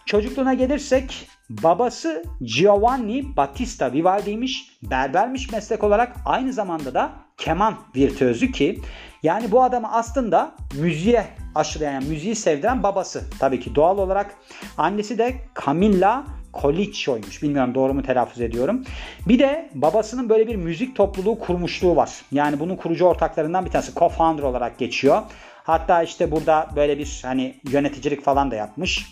Çocukluğuna 0.07 0.55
gelirsek 0.55 1.29
babası 1.51 2.25
Giovanni 2.41 3.37
Battista 3.37 3.93
Vivaldi'ymiş. 3.93 4.79
Berbermiş 4.83 5.53
meslek 5.53 5.85
olarak 5.85 6.17
aynı 6.25 6.53
zamanda 6.53 6.95
da 6.95 7.13
keman 7.37 7.79
virtüözü 7.97 8.53
ki 8.53 8.81
yani 9.23 9.51
bu 9.51 9.63
adamı 9.63 9.93
aslında 9.93 10.53
müziğe 10.75 11.27
aşılayan, 11.55 12.05
müziği 12.05 12.37
sevdiren 12.37 12.83
babası. 12.83 13.25
Tabii 13.39 13.61
ki 13.61 13.75
doğal 13.75 13.99
olarak 13.99 14.35
annesi 14.79 15.19
de 15.19 15.35
Camilla 15.67 16.25
Colicchio'ymuş. 16.55 17.43
Bilmiyorum 17.43 17.75
doğru 17.75 17.95
mu 17.95 18.03
telaffuz 18.03 18.41
ediyorum. 18.41 18.85
Bir 19.29 19.39
de 19.39 19.71
babasının 19.75 20.29
böyle 20.29 20.47
bir 20.47 20.57
müzik 20.57 20.97
topluluğu 20.97 21.39
kurmuşluğu 21.39 21.97
var. 21.97 22.11
Yani 22.33 22.61
bunun 22.61 22.77
kurucu 22.77 23.05
ortaklarından 23.05 23.65
bir 23.65 23.71
tanesi 23.71 23.93
co-founder 23.93 24.43
olarak 24.43 24.79
geçiyor. 24.79 25.23
Hatta 25.65 26.03
işte 26.03 26.31
burada 26.31 26.69
böyle 26.77 26.99
bir 26.99 27.21
hani 27.23 27.55
yöneticilik 27.71 28.25
falan 28.25 28.51
da 28.51 28.55
yapmış. 28.55 29.07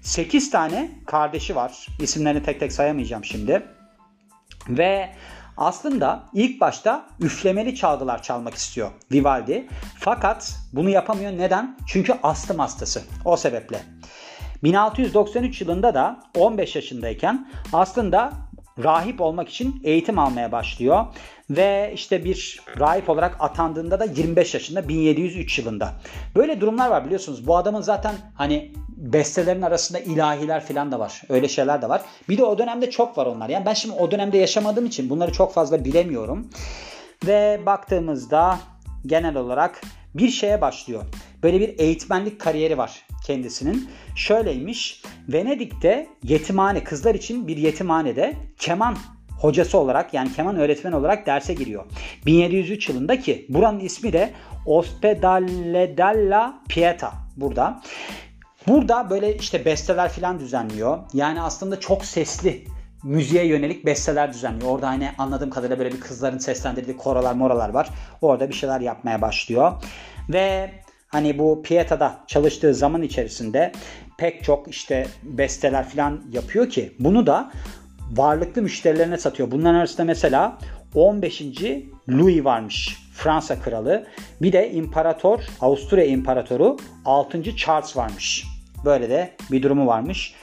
8 0.00 0.50
tane 0.50 0.90
kardeşi 1.06 1.56
var. 1.56 1.86
İsimlerini 2.00 2.42
tek 2.42 2.60
tek 2.60 2.72
sayamayacağım 2.72 3.24
şimdi. 3.24 3.62
Ve 4.68 5.10
aslında 5.56 6.22
ilk 6.32 6.60
başta 6.60 7.06
üflemeli 7.20 7.74
çalgılar 7.74 8.22
çalmak 8.22 8.54
istiyor 8.54 8.90
Vivaldi. 9.12 9.66
Fakat 9.98 10.54
bunu 10.72 10.88
yapamıyor. 10.88 11.32
Neden? 11.32 11.76
Çünkü 11.86 12.14
astım 12.22 12.58
hastası. 12.58 13.02
O 13.24 13.36
sebeple. 13.36 13.82
1693 14.62 15.60
yılında 15.60 15.94
da 15.94 16.20
15 16.36 16.76
yaşındayken 16.76 17.48
aslında 17.72 18.32
rahip 18.82 19.20
olmak 19.20 19.48
için 19.48 19.80
eğitim 19.84 20.18
almaya 20.18 20.52
başlıyor. 20.52 21.06
Ve 21.50 21.92
işte 21.94 22.24
bir 22.24 22.60
rahip 22.78 23.10
olarak 23.10 23.36
atandığında 23.40 24.00
da 24.00 24.04
25 24.04 24.54
yaşında 24.54 24.88
1703 24.88 25.58
yılında. 25.58 25.92
Böyle 26.36 26.60
durumlar 26.60 26.90
var 26.90 27.04
biliyorsunuz. 27.04 27.46
Bu 27.46 27.56
adamın 27.56 27.80
zaten 27.80 28.14
hani 28.34 28.72
bestelerin 28.88 29.62
arasında 29.62 29.98
ilahiler 29.98 30.64
falan 30.64 30.92
da 30.92 30.98
var. 30.98 31.22
Öyle 31.28 31.48
şeyler 31.48 31.82
de 31.82 31.88
var. 31.88 32.02
Bir 32.28 32.38
de 32.38 32.44
o 32.44 32.58
dönemde 32.58 32.90
çok 32.90 33.18
var 33.18 33.26
onlar. 33.26 33.48
Yani 33.48 33.66
ben 33.66 33.74
şimdi 33.74 33.94
o 33.94 34.10
dönemde 34.10 34.38
yaşamadığım 34.38 34.86
için 34.86 35.10
bunları 35.10 35.32
çok 35.32 35.54
fazla 35.54 35.84
bilemiyorum. 35.84 36.50
Ve 37.26 37.60
baktığımızda 37.66 38.58
genel 39.06 39.36
olarak 39.36 39.80
bir 40.14 40.28
şeye 40.28 40.60
başlıyor. 40.60 41.02
Böyle 41.42 41.60
bir 41.60 41.78
eğitmenlik 41.78 42.40
kariyeri 42.40 42.78
var 42.78 43.04
kendisinin. 43.26 43.88
Şöyleymiş. 44.16 45.02
Venedik'te 45.28 46.06
yetimhane, 46.22 46.84
kızlar 46.84 47.14
için 47.14 47.48
bir 47.48 47.56
yetimhanede 47.56 48.36
keman 48.58 48.96
hocası 49.38 49.78
olarak 49.78 50.14
yani 50.14 50.32
keman 50.32 50.56
öğretmeni 50.56 50.96
olarak 50.96 51.26
derse 51.26 51.54
giriyor. 51.54 51.84
1703 52.26 52.88
yılında 52.88 53.20
ki 53.20 53.46
buranın 53.48 53.80
ismi 53.80 54.12
de 54.12 54.30
Ospedale 54.66 55.96
della 55.96 56.62
Pieta 56.68 57.12
burada. 57.36 57.82
Burada 58.68 59.10
böyle 59.10 59.36
işte 59.36 59.64
besteler 59.64 60.08
falan 60.08 60.40
düzenliyor. 60.40 60.98
Yani 61.12 61.40
aslında 61.40 61.80
çok 61.80 62.04
sesli 62.04 62.64
müziğe 63.02 63.46
yönelik 63.46 63.86
besteler 63.86 64.32
düzenliyor. 64.32 64.70
Orada 64.70 64.88
hani 64.88 65.10
anladığım 65.18 65.50
kadarıyla 65.50 65.78
böyle 65.78 65.92
bir 65.92 66.00
kızların 66.00 66.38
seslendirdiği 66.38 66.96
korolar 66.96 67.34
moralar 67.34 67.68
var. 67.68 67.88
Orada 68.20 68.48
bir 68.48 68.54
şeyler 68.54 68.80
yapmaya 68.80 69.22
başlıyor. 69.22 69.72
Ve 70.28 70.70
hani 71.12 71.38
bu 71.38 71.62
Pieta'da 71.62 72.20
çalıştığı 72.26 72.74
zaman 72.74 73.02
içerisinde 73.02 73.72
pek 74.18 74.44
çok 74.44 74.68
işte 74.68 75.06
besteler 75.22 75.88
falan 75.88 76.20
yapıyor 76.32 76.70
ki 76.70 76.92
bunu 76.98 77.26
da 77.26 77.52
varlıklı 78.10 78.62
müşterilerine 78.62 79.18
satıyor. 79.18 79.50
Bunların 79.50 79.74
arasında 79.74 80.04
mesela 80.04 80.58
15. 80.94 81.42
Louis 82.10 82.44
varmış. 82.44 82.98
Fransa 83.14 83.60
kralı. 83.60 84.06
Bir 84.42 84.52
de 84.52 84.70
imparator, 84.72 85.40
Avusturya 85.60 86.04
imparatoru 86.04 86.76
6. 87.04 87.56
Charles 87.56 87.96
varmış. 87.96 88.44
Böyle 88.84 89.10
de 89.10 89.30
bir 89.50 89.62
durumu 89.62 89.86
varmış. 89.86 90.34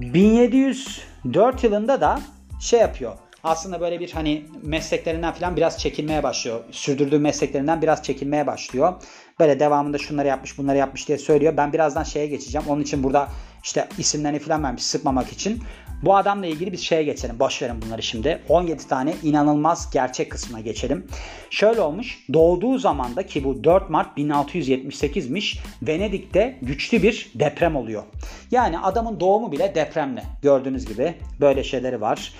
1704 0.00 1.64
yılında 1.64 2.00
da 2.00 2.20
şey 2.60 2.80
yapıyor. 2.80 3.12
Aslında 3.48 3.80
böyle 3.80 4.00
bir 4.00 4.10
hani 4.10 4.42
mesleklerinden 4.62 5.32
falan 5.32 5.56
biraz 5.56 5.78
çekilmeye 5.78 6.22
başlıyor. 6.22 6.60
Sürdürdüğü 6.70 7.18
mesleklerinden 7.18 7.82
biraz 7.82 8.02
çekilmeye 8.02 8.46
başlıyor. 8.46 8.92
Böyle 9.40 9.60
devamında 9.60 9.98
şunları 9.98 10.28
yapmış 10.28 10.58
bunları 10.58 10.76
yapmış 10.76 11.08
diye 11.08 11.18
söylüyor. 11.18 11.56
Ben 11.56 11.72
birazdan 11.72 12.02
şeye 12.02 12.26
geçeceğim. 12.26 12.66
Onun 12.68 12.82
için 12.82 13.02
burada 13.02 13.28
işte 13.64 13.88
isimlerini 13.98 14.38
falan 14.38 14.62
vermiş 14.62 14.82
sıkmamak 14.82 15.32
için. 15.32 15.62
Bu 16.02 16.16
adamla 16.16 16.46
ilgili 16.46 16.72
bir 16.72 16.76
şeye 16.76 17.02
geçelim. 17.02 17.38
Boş 17.38 17.62
verin 17.62 17.82
bunları 17.82 18.02
şimdi. 18.02 18.42
17 18.48 18.88
tane 18.88 19.14
inanılmaz 19.22 19.90
gerçek 19.92 20.30
kısmına 20.30 20.60
geçelim. 20.60 21.06
Şöyle 21.50 21.80
olmuş. 21.80 22.24
Doğduğu 22.32 22.78
zamanda 22.78 23.26
ki 23.26 23.44
bu 23.44 23.64
4 23.64 23.90
Mart 23.90 24.18
1678'miş. 24.18 25.58
Venedik'te 25.82 26.58
güçlü 26.62 27.02
bir 27.02 27.32
deprem 27.34 27.76
oluyor. 27.76 28.02
Yani 28.50 28.78
adamın 28.78 29.20
doğumu 29.20 29.52
bile 29.52 29.74
depremle. 29.74 30.22
Gördüğünüz 30.42 30.86
gibi 30.86 31.14
böyle 31.40 31.64
şeyleri 31.64 32.00
var. 32.00 32.32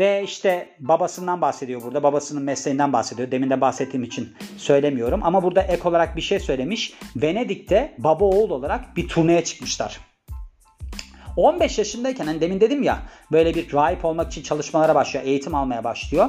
Ve 0.00 0.22
işte 0.24 0.68
babasından 0.78 1.40
bahsediyor 1.40 1.82
burada. 1.82 2.02
Babasının 2.02 2.42
mesleğinden 2.42 2.92
bahsediyor. 2.92 3.30
Demin 3.30 3.50
de 3.50 3.60
bahsettiğim 3.60 4.04
için 4.04 4.34
söylemiyorum. 4.56 5.20
Ama 5.22 5.42
burada 5.42 5.62
ek 5.62 5.88
olarak 5.88 6.16
bir 6.16 6.20
şey 6.20 6.40
söylemiş. 6.40 6.94
Venedik'te 7.16 7.94
baba 7.98 8.24
oğul 8.24 8.50
olarak 8.50 8.96
bir 8.96 9.08
turneye 9.08 9.44
çıkmışlar. 9.44 10.00
15 11.36 11.78
yaşındayken 11.78 12.26
hani 12.26 12.40
demin 12.40 12.60
dedim 12.60 12.82
ya 12.82 12.98
böyle 13.32 13.54
bir 13.54 13.72
rahip 13.72 14.04
olmak 14.04 14.30
için 14.32 14.42
çalışmalara 14.42 14.94
başlıyor. 14.94 15.24
Eğitim 15.24 15.54
almaya 15.54 15.84
başlıyor. 15.84 16.28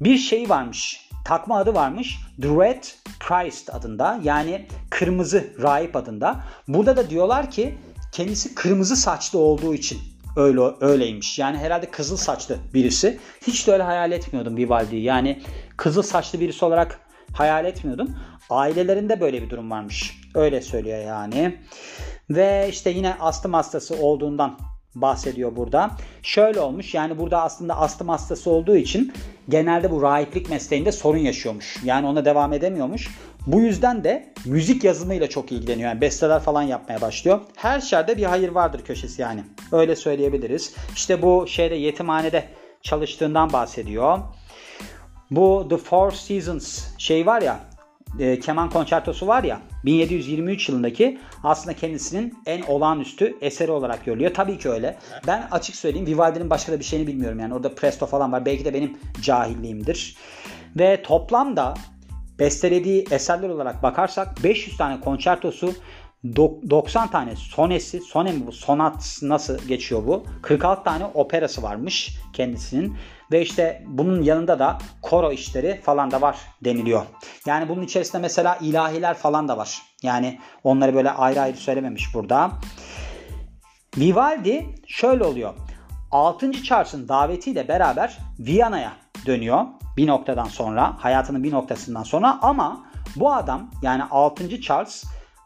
Bir 0.00 0.16
şey 0.16 0.48
varmış. 0.48 1.08
Takma 1.24 1.58
adı 1.58 1.74
varmış. 1.74 2.18
The 2.42 2.48
Red 2.48 2.84
Priest 3.20 3.74
adında. 3.74 4.20
Yani 4.22 4.66
kırmızı 4.90 5.52
rahip 5.62 5.96
adında. 5.96 6.40
Burada 6.68 6.96
da 6.96 7.10
diyorlar 7.10 7.50
ki 7.50 7.74
kendisi 8.12 8.54
kırmızı 8.54 8.96
saçlı 8.96 9.38
olduğu 9.38 9.74
için 9.74 9.98
öyle 10.40 10.60
öyleymiş. 10.80 11.38
Yani 11.38 11.58
herhalde 11.58 11.90
kızıl 11.90 12.16
saçlı 12.16 12.56
birisi. 12.74 13.18
Hiç 13.46 13.66
de 13.66 13.72
öyle 13.72 13.82
hayal 13.82 14.12
etmiyordum 14.12 14.56
Vivaldi'yi. 14.56 15.02
Yani 15.02 15.42
kızıl 15.76 16.02
saçlı 16.02 16.40
birisi 16.40 16.64
olarak 16.64 17.00
hayal 17.32 17.64
etmiyordum. 17.64 18.16
Ailelerinde 18.50 19.20
böyle 19.20 19.42
bir 19.42 19.50
durum 19.50 19.70
varmış. 19.70 20.20
Öyle 20.34 20.60
söylüyor 20.60 20.98
yani. 20.98 21.58
Ve 22.30 22.66
işte 22.70 22.90
yine 22.90 23.14
astım 23.20 23.52
hastası 23.54 23.94
olduğundan 24.02 24.58
bahsediyor 24.94 25.56
burada. 25.56 25.90
Şöyle 26.22 26.60
olmuş 26.60 26.94
yani 26.94 27.18
burada 27.18 27.42
aslında 27.42 27.76
astım 27.76 28.08
hastası 28.08 28.50
olduğu 28.50 28.76
için 28.76 29.12
genelde 29.48 29.90
bu 29.90 30.02
rahiplik 30.02 30.50
mesleğinde 30.50 30.92
sorun 30.92 31.18
yaşıyormuş. 31.18 31.76
Yani 31.84 32.06
ona 32.06 32.24
devam 32.24 32.52
edemiyormuş. 32.52 33.08
Bu 33.46 33.60
yüzden 33.60 34.04
de 34.04 34.32
müzik 34.44 34.84
yazımıyla 34.84 35.28
çok 35.28 35.52
ilgileniyor. 35.52 35.88
Yani 35.88 36.00
besteler 36.00 36.40
falan 36.40 36.62
yapmaya 36.62 37.00
başlıyor. 37.00 37.40
Her 37.56 37.80
şerde 37.80 38.16
bir 38.16 38.24
hayır 38.24 38.48
vardır 38.48 38.84
köşesi 38.84 39.22
yani. 39.22 39.44
Öyle 39.72 39.96
söyleyebiliriz. 39.96 40.74
İşte 40.94 41.22
bu 41.22 41.46
şeyde 41.48 41.74
yetimhanede 41.74 42.44
çalıştığından 42.82 43.52
bahsediyor. 43.52 44.18
Bu 45.30 45.66
The 45.70 45.76
Four 45.76 46.10
Seasons 46.10 46.84
şey 46.98 47.26
var 47.26 47.42
ya 47.42 47.60
e, 48.18 48.40
keman 48.40 48.70
konçertosu 48.70 49.26
var 49.26 49.44
ya 49.44 49.60
1723 49.84 50.68
yılındaki 50.68 51.18
aslında 51.44 51.76
kendisinin 51.76 52.34
en 52.46 52.62
olağanüstü 52.62 53.36
eseri 53.40 53.70
olarak 53.70 54.04
görülüyor. 54.04 54.34
Tabii 54.34 54.58
ki 54.58 54.70
öyle. 54.70 54.98
Ben 55.26 55.48
açık 55.50 55.76
söyleyeyim 55.76 56.06
Vivaldi'nin 56.06 56.50
başka 56.50 56.72
da 56.72 56.78
bir 56.78 56.84
şeyini 56.84 57.06
bilmiyorum. 57.06 57.40
Yani 57.40 57.54
orada 57.54 57.74
presto 57.74 58.06
falan 58.06 58.32
var. 58.32 58.44
Belki 58.44 58.64
de 58.64 58.74
benim 58.74 58.98
cahilliğimdir. 59.22 60.16
Ve 60.78 61.02
toplamda 61.02 61.74
bestelediği 62.40 63.04
eserler 63.10 63.48
olarak 63.48 63.82
bakarsak 63.82 64.44
500 64.44 64.76
tane 64.76 65.00
konçertosu 65.00 65.74
90 66.24 67.10
tane 67.10 67.36
sonesi, 67.36 68.00
sone 68.00 68.32
mi 68.32 68.46
bu, 68.46 68.52
sonat 68.52 69.18
nasıl 69.22 69.58
geçiyor 69.68 70.06
bu? 70.06 70.24
46 70.42 70.84
tane 70.84 71.04
operası 71.04 71.62
varmış 71.62 72.16
kendisinin. 72.32 72.96
Ve 73.32 73.42
işte 73.42 73.84
bunun 73.86 74.22
yanında 74.22 74.58
da 74.58 74.78
koro 75.02 75.32
işleri 75.32 75.80
falan 75.84 76.10
da 76.10 76.20
var 76.20 76.38
deniliyor. 76.64 77.02
Yani 77.46 77.68
bunun 77.68 77.82
içerisinde 77.82 78.22
mesela 78.22 78.58
ilahiler 78.60 79.14
falan 79.14 79.48
da 79.48 79.56
var. 79.56 79.82
Yani 80.02 80.38
onları 80.64 80.94
böyle 80.94 81.10
ayrı 81.10 81.40
ayrı 81.40 81.56
söylememiş 81.56 82.14
burada. 82.14 82.50
Vivaldi 83.98 84.66
şöyle 84.86 85.24
oluyor. 85.24 85.54
6. 86.10 86.52
Charles'ın 86.52 87.08
davetiyle 87.08 87.68
beraber 87.68 88.18
Viyana'ya 88.38 88.92
dönüyor 89.26 89.64
bir 89.96 90.06
noktadan 90.06 90.44
sonra 90.44 90.94
hayatının 90.98 91.44
bir 91.44 91.52
noktasından 91.52 92.02
sonra 92.02 92.38
ama 92.42 92.86
bu 93.16 93.32
adam 93.32 93.70
yani 93.82 94.02
6. 94.10 94.60
Charles 94.60 95.04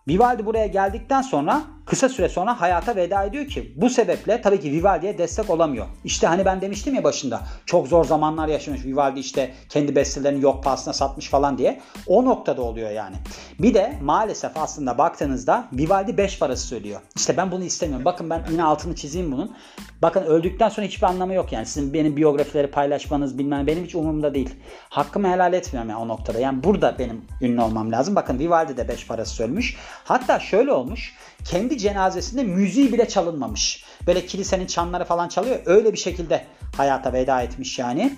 Vivaldi 0.08 0.46
buraya 0.46 0.66
geldikten 0.66 1.22
sonra 1.22 1.62
kısa 1.86 2.08
süre 2.08 2.28
sonra 2.28 2.60
hayata 2.60 2.96
veda 2.96 3.24
ediyor 3.24 3.46
ki 3.46 3.72
bu 3.76 3.90
sebeple 3.90 4.40
tabii 4.42 4.60
ki 4.60 4.72
Vivaldi'ye 4.72 5.18
destek 5.18 5.50
olamıyor. 5.50 5.86
İşte 6.04 6.26
hani 6.26 6.44
ben 6.44 6.60
demiştim 6.60 6.94
ya 6.94 7.04
başında 7.04 7.40
çok 7.66 7.88
zor 7.88 8.04
zamanlar 8.04 8.48
yaşamış 8.48 8.84
Vivaldi 8.84 9.20
işte 9.20 9.54
kendi 9.68 9.96
bestelerini 9.96 10.42
yok 10.42 10.64
pahasına 10.64 10.94
satmış 10.94 11.28
falan 11.28 11.58
diye. 11.58 11.80
O 12.06 12.24
noktada 12.24 12.62
oluyor 12.62 12.90
yani. 12.90 13.16
Bir 13.58 13.74
de 13.74 13.98
maalesef 14.02 14.56
aslında 14.56 14.98
baktığınızda 14.98 15.68
Vivaldi 15.72 16.16
5 16.16 16.38
parası 16.38 16.66
söylüyor. 16.66 17.00
İşte 17.16 17.36
ben 17.36 17.52
bunu 17.52 17.64
istemiyorum. 17.64 18.04
Bakın 18.04 18.30
ben 18.30 18.42
yine 18.50 18.64
altını 18.64 18.94
çizeyim 18.94 19.32
bunun. 19.32 19.56
Bakın 20.02 20.22
öldükten 20.22 20.68
sonra 20.68 20.86
hiçbir 20.86 21.06
anlamı 21.06 21.34
yok 21.34 21.52
yani. 21.52 21.66
Sizin 21.66 21.92
benim 21.92 22.16
biyografileri 22.16 22.70
paylaşmanız 22.70 23.38
bilmem 23.38 23.66
benim 23.66 23.84
hiç 23.84 23.94
umurumda 23.94 24.34
değil. 24.34 24.50
Hakkımı 24.88 25.32
helal 25.32 25.52
etmiyorum 25.52 25.90
yani 25.90 26.00
o 26.00 26.08
noktada. 26.08 26.38
Yani 26.38 26.64
burada 26.64 26.96
benim 26.98 27.24
ünlü 27.40 27.60
olmam 27.60 27.92
lazım. 27.92 28.14
Bakın 28.14 28.38
Vivaldi 28.38 28.76
de 28.76 28.88
5 28.88 29.06
parası 29.06 29.34
söylemiş. 29.34 29.76
Hatta 30.04 30.40
şöyle 30.40 30.72
olmuş. 30.72 31.14
Kendi 31.44 31.73
kendi 31.74 31.82
cenazesinde 31.82 32.42
müziği 32.42 32.92
bile 32.92 33.08
çalınmamış. 33.08 33.84
Böyle 34.06 34.26
kilisenin 34.26 34.66
çanları 34.66 35.04
falan 35.04 35.28
çalıyor. 35.28 35.58
Öyle 35.66 35.92
bir 35.92 35.98
şekilde 35.98 36.44
hayata 36.76 37.12
veda 37.12 37.42
etmiş 37.42 37.78
yani. 37.78 38.16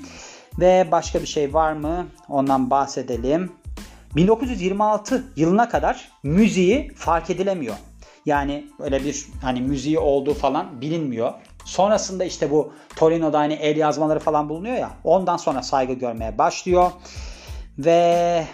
Ve 0.59 0.89
başka 0.91 1.21
bir 1.21 1.27
şey 1.27 1.55
var 1.55 1.73
mı? 1.73 2.07
Ondan 2.29 2.71
bahsedelim. 2.71 3.53
1926 4.17 5.25
yılına 5.37 5.69
kadar 5.69 6.09
müziği 6.23 6.95
fark 6.97 7.31
edilemiyor. 7.31 7.75
Yani 8.27 8.67
öyle 8.79 9.05
bir 9.05 9.27
hani 9.43 9.61
müziği 9.61 9.99
olduğu 9.99 10.35
falan 10.35 10.81
bilinmiyor. 10.81 11.33
Sonrasında 11.65 12.25
işte 12.25 12.51
bu 12.51 12.73
Torino'da 12.97 13.39
hani 13.39 13.55
el 13.55 13.77
yazmaları 13.77 14.19
falan 14.19 14.49
bulunuyor 14.49 14.77
ya. 14.77 14.91
Ondan 15.05 15.37
sonra 15.37 15.63
saygı 15.63 15.93
görmeye 15.93 16.39
başlıyor. 16.39 16.91
Ve 17.79 18.47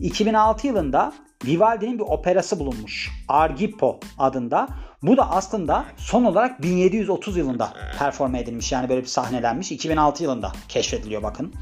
2006 0.00 0.66
yılında 0.66 1.12
Vivaldi'nin 1.46 1.98
bir 1.98 2.04
operası 2.04 2.58
bulunmuş. 2.58 3.10
Argippo 3.28 4.00
adında. 4.18 4.68
Bu 5.02 5.16
da 5.16 5.30
aslında 5.30 5.84
son 5.96 6.24
olarak 6.24 6.62
1730 6.62 7.36
yılında 7.36 7.72
performe 7.98 8.40
edilmiş. 8.40 8.72
Yani 8.72 8.88
böyle 8.88 9.00
bir 9.00 9.06
sahnelenmiş. 9.06 9.72
2006 9.72 10.22
yılında 10.22 10.52
keşfediliyor 10.68 11.22
bakın. 11.22 11.54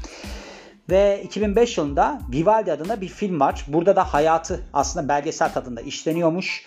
Ve 0.89 1.21
2005 1.23 1.77
yılında 1.77 2.21
Vivaldi 2.33 2.71
adında 2.71 3.01
bir 3.01 3.07
film 3.07 3.39
var. 3.39 3.65
Burada 3.67 3.95
da 3.95 4.13
hayatı 4.13 4.63
aslında 4.73 5.07
belgesel 5.09 5.53
tadında 5.53 5.81
işleniyormuş. 5.81 6.65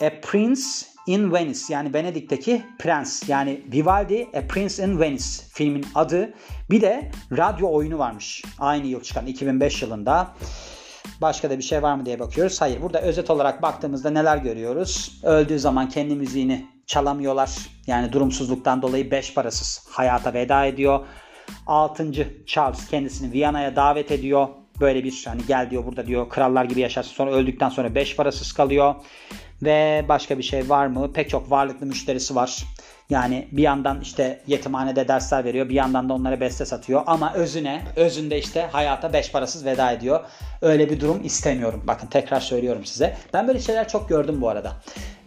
A 0.00 0.10
Prince 0.22 0.62
in 1.06 1.32
Venice 1.32 1.60
yani 1.68 1.94
Venedik'teki 1.94 2.62
prens 2.78 3.28
yani 3.28 3.60
Vivaldi 3.72 4.28
A 4.34 4.46
Prince 4.48 4.84
in 4.84 5.00
Venice 5.00 5.24
filmin 5.52 5.86
adı. 5.94 6.34
Bir 6.70 6.80
de 6.80 7.10
radyo 7.36 7.72
oyunu 7.72 7.98
varmış. 7.98 8.44
Aynı 8.58 8.86
yıl 8.86 9.02
çıkan 9.02 9.26
2005 9.26 9.82
yılında. 9.82 10.34
Başka 11.20 11.50
da 11.50 11.58
bir 11.58 11.62
şey 11.62 11.82
var 11.82 11.94
mı 11.94 12.06
diye 12.06 12.18
bakıyoruz. 12.18 12.60
Hayır. 12.60 12.82
Burada 12.82 13.00
özet 13.00 13.30
olarak 13.30 13.62
baktığımızda 13.62 14.10
neler 14.10 14.36
görüyoruz? 14.36 15.20
Öldüğü 15.22 15.58
zaman 15.58 15.88
kendi 15.88 16.14
müziğini 16.14 16.66
çalamıyorlar. 16.86 17.50
Yani 17.86 18.12
durumsuzluktan 18.12 18.82
dolayı 18.82 19.10
beş 19.10 19.34
parasız 19.34 19.86
hayata 19.90 20.34
veda 20.34 20.64
ediyor. 20.64 21.00
6. 21.66 22.12
Charles 22.46 22.88
kendisini 22.88 23.32
Viyana'ya 23.32 23.76
davet 23.76 24.10
ediyor. 24.12 24.48
Böyle 24.80 25.04
bir 25.04 25.24
hani 25.28 25.40
gel 25.48 25.70
diyor 25.70 25.86
burada 25.86 26.06
diyor 26.06 26.28
krallar 26.28 26.64
gibi 26.64 26.80
yaşarsın. 26.80 27.12
Sonra 27.12 27.30
öldükten 27.30 27.68
sonra 27.68 27.94
beş 27.94 28.16
parasız 28.16 28.52
kalıyor. 28.52 28.94
Ve 29.62 30.04
başka 30.08 30.38
bir 30.38 30.42
şey 30.42 30.68
var 30.68 30.86
mı? 30.86 31.12
Pek 31.12 31.30
çok 31.30 31.50
varlıklı 31.50 31.86
müşterisi 31.86 32.34
var. 32.34 32.64
Yani 33.10 33.48
bir 33.52 33.62
yandan 33.62 34.00
işte 34.00 34.40
yetimhanede 34.46 35.08
dersler 35.08 35.44
veriyor. 35.44 35.68
Bir 35.68 35.74
yandan 35.74 36.08
da 36.08 36.14
onlara 36.14 36.40
beste 36.40 36.64
satıyor. 36.64 37.02
Ama 37.06 37.34
özüne, 37.34 37.82
özünde 37.96 38.38
işte 38.38 38.68
hayata 38.72 39.12
beş 39.12 39.32
parasız 39.32 39.64
veda 39.64 39.92
ediyor. 39.92 40.20
Öyle 40.62 40.90
bir 40.90 41.00
durum 41.00 41.24
istemiyorum. 41.24 41.84
Bakın 41.86 42.06
tekrar 42.06 42.40
söylüyorum 42.40 42.84
size. 42.84 43.16
Ben 43.32 43.48
böyle 43.48 43.60
şeyler 43.60 43.88
çok 43.88 44.08
gördüm 44.08 44.40
bu 44.40 44.48
arada. 44.48 44.72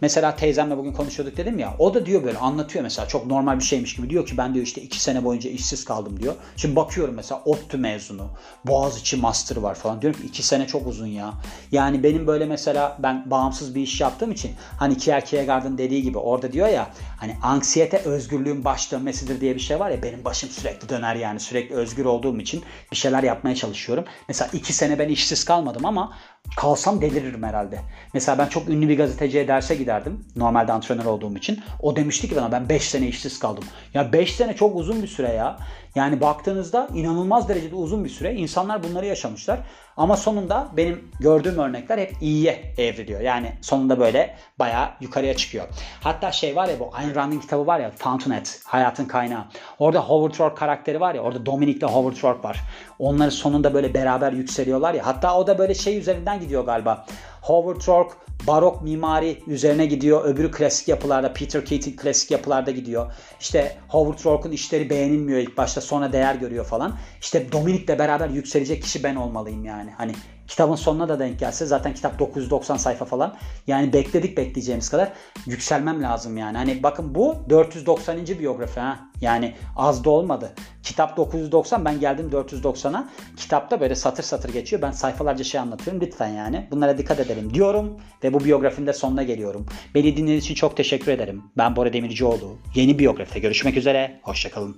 Mesela 0.02 0.36
teyzemle 0.36 0.76
bugün 0.76 0.92
konuşuyorduk 0.92 1.36
dedim 1.36 1.58
ya. 1.58 1.74
O 1.78 1.94
da 1.94 2.06
diyor 2.06 2.24
böyle 2.24 2.38
anlatıyor 2.38 2.82
mesela 2.82 3.08
çok 3.08 3.26
normal 3.26 3.58
bir 3.58 3.64
şeymiş 3.64 3.96
gibi. 3.96 4.10
Diyor 4.10 4.26
ki 4.26 4.36
ben 4.36 4.54
diyor 4.54 4.66
işte 4.66 4.82
iki 4.82 5.00
sene 5.00 5.24
boyunca 5.24 5.50
işsiz 5.50 5.84
kaldım 5.84 6.20
diyor. 6.20 6.34
Şimdi 6.56 6.76
bakıyorum 6.76 7.14
mesela 7.14 7.42
ODTÜ 7.44 7.78
mezunu. 7.78 8.28
Boğaziçi 8.64 9.16
master 9.16 9.56
var 9.56 9.74
falan. 9.74 10.02
Diyorum 10.02 10.20
ki 10.20 10.26
iki 10.26 10.42
sene 10.42 10.66
çok 10.66 10.86
uzun 10.86 11.06
ya. 11.06 11.34
Yani 11.72 12.02
benim 12.02 12.26
böyle 12.26 12.46
mesela 12.46 12.96
ben 12.98 13.30
bağımsız 13.30 13.74
bir 13.74 13.80
iş 13.80 14.00
yaptığım 14.00 14.32
için 14.32 14.50
hani 14.78 14.98
Kier 14.98 15.24
Kierkegaard'ın 15.24 15.78
dediği 15.78 16.02
gibi 16.02 16.18
orada 16.18 16.52
diyor 16.52 16.68
ya 16.68 16.88
hani 17.16 17.36
anksiyete 17.42 17.98
özgürlüğün 17.98 18.64
baş 18.64 18.92
dönmesidir 18.92 19.40
diye 19.40 19.54
bir 19.54 19.60
şey 19.60 19.80
var 19.80 19.90
ya 19.90 20.02
benim 20.02 20.24
başım 20.24 20.50
sürekli 20.50 20.88
döner 20.88 21.14
yani 21.14 21.40
sürekli 21.40 21.74
özgür 21.74 22.04
olduğum 22.04 22.38
için 22.40 22.62
bir 22.92 22.96
şeyler 22.96 23.22
yapmaya 23.22 23.54
çalışıyorum. 23.54 24.04
Mesela 24.28 24.50
iki 24.52 24.72
sene 24.72 24.98
ben 24.98 25.08
işsiz 25.08 25.44
kalmadım 25.44 25.84
ama 25.86 26.12
kalsam 26.56 27.00
deliririm 27.00 27.42
herhalde. 27.42 27.80
Mesela 28.14 28.38
ben 28.38 28.46
çok 28.46 28.68
ünlü 28.68 28.88
bir 28.88 28.96
gazeteciye 28.96 29.48
derse 29.48 29.74
giderdim. 29.92 30.24
Normalde 30.36 30.72
antrenör 30.72 31.04
olduğum 31.04 31.36
için. 31.36 31.60
O 31.80 31.96
demişti 31.96 32.28
ki 32.28 32.36
bana 32.36 32.52
ben 32.52 32.68
5 32.68 32.82
sene 32.82 33.08
işsiz 33.08 33.38
kaldım. 33.38 33.64
Ya 33.94 34.12
5 34.12 34.34
sene 34.34 34.56
çok 34.56 34.76
uzun 34.76 35.02
bir 35.02 35.08
süre 35.08 35.28
ya. 35.28 35.58
Yani 35.94 36.20
baktığınızda 36.20 36.88
inanılmaz 36.94 37.48
derecede 37.48 37.74
uzun 37.74 38.04
bir 38.04 38.10
süre. 38.10 38.34
İnsanlar 38.34 38.82
bunları 38.82 39.06
yaşamışlar. 39.06 39.58
Ama 39.96 40.16
sonunda 40.16 40.68
benim 40.76 41.10
gördüğüm 41.20 41.58
örnekler 41.58 41.98
hep 41.98 42.16
iyiye 42.20 42.74
evriliyor. 42.78 43.20
Yani 43.20 43.52
sonunda 43.60 44.00
böyle 44.00 44.36
bayağı 44.58 44.88
yukarıya 45.00 45.36
çıkıyor. 45.36 45.64
Hatta 46.00 46.32
şey 46.32 46.56
var 46.56 46.68
ya 46.68 46.80
bu 46.80 46.90
Ayn 46.92 47.14
Rand'in 47.14 47.40
kitabı 47.40 47.66
var 47.66 47.80
ya 47.80 47.90
Fountainhead, 47.90 48.46
Hayatın 48.64 49.04
Kaynağı. 49.04 49.44
Orada 49.78 50.00
Howard 50.00 50.40
Rourke 50.40 50.54
karakteri 50.54 51.00
var 51.00 51.14
ya 51.14 51.22
orada 51.22 51.46
Dominic 51.46 51.78
ile 51.78 51.86
Howard 51.86 52.24
Rourke 52.24 52.48
var. 52.48 52.60
Onları 52.98 53.30
sonunda 53.30 53.74
böyle 53.74 53.94
beraber 53.94 54.32
yükseliyorlar 54.32 54.94
ya. 54.94 55.06
Hatta 55.06 55.38
o 55.38 55.46
da 55.46 55.58
böyle 55.58 55.74
şey 55.74 55.98
üzerinden 55.98 56.40
gidiyor 56.40 56.64
galiba. 56.64 57.06
Howard 57.42 57.88
Rourke 57.88 58.14
barok 58.46 58.82
mimari 58.82 59.42
üzerine 59.46 59.86
gidiyor. 59.86 60.24
Öbürü 60.24 60.50
klasik 60.50 60.88
yapılarda, 60.88 61.32
Peter 61.32 61.64
Keating 61.64 62.00
klasik 62.00 62.30
yapılarda 62.30 62.70
gidiyor. 62.70 63.12
İşte 63.40 63.76
Howard 63.88 64.24
Rourke'un 64.24 64.52
işleri 64.52 64.90
beğenilmiyor 64.90 65.38
ilk 65.38 65.56
başta 65.56 65.80
sonra 65.80 66.12
değer 66.12 66.34
görüyor 66.34 66.64
falan. 66.64 66.98
İşte 67.20 67.52
Dominic'le 67.52 67.98
beraber 67.98 68.28
yükselecek 68.28 68.82
kişi 68.82 69.04
ben 69.04 69.16
olmalıyım 69.16 69.64
yani. 69.82 69.94
Hani 69.98 70.12
kitabın 70.48 70.74
sonuna 70.74 71.08
da 71.08 71.18
denk 71.18 71.38
gelse 71.38 71.66
zaten 71.66 71.94
kitap 71.94 72.18
990 72.18 72.76
sayfa 72.76 73.04
falan. 73.04 73.34
Yani 73.66 73.92
bekledik 73.92 74.36
bekleyeceğimiz 74.36 74.88
kadar 74.88 75.12
yükselmem 75.46 76.02
lazım 76.02 76.36
yani. 76.36 76.56
Hani 76.56 76.82
bakın 76.82 77.14
bu 77.14 77.36
490. 77.50 78.26
biyografi 78.26 78.80
ha. 78.80 78.98
Yani 79.20 79.54
az 79.76 80.04
da 80.04 80.10
olmadı. 80.10 80.52
Kitap 80.82 81.16
990 81.16 81.84
ben 81.84 82.00
geldim 82.00 82.30
490'a. 82.32 83.08
Kitapta 83.36 83.80
böyle 83.80 83.94
satır 83.94 84.22
satır 84.22 84.52
geçiyor. 84.52 84.82
Ben 84.82 84.90
sayfalarca 84.90 85.44
şey 85.44 85.60
anlatıyorum. 85.60 86.02
Lütfen 86.02 86.28
yani. 86.28 86.68
Bunlara 86.70 86.98
dikkat 86.98 87.20
edelim 87.20 87.54
diyorum 87.54 88.00
ve 88.24 88.34
bu 88.34 88.44
biyografinin 88.44 88.86
de 88.86 88.92
sonuna 88.92 89.22
geliyorum. 89.22 89.66
Beni 89.94 90.16
dinlediğiniz 90.16 90.44
için 90.44 90.54
çok 90.54 90.76
teşekkür 90.76 91.12
ederim. 91.12 91.42
Ben 91.58 91.76
Bora 91.76 91.92
Demircioğlu. 91.92 92.58
Yeni 92.74 92.98
biyografide 92.98 93.38
görüşmek 93.38 93.76
üzere. 93.76 94.20
Hoşçakalın. 94.22 94.76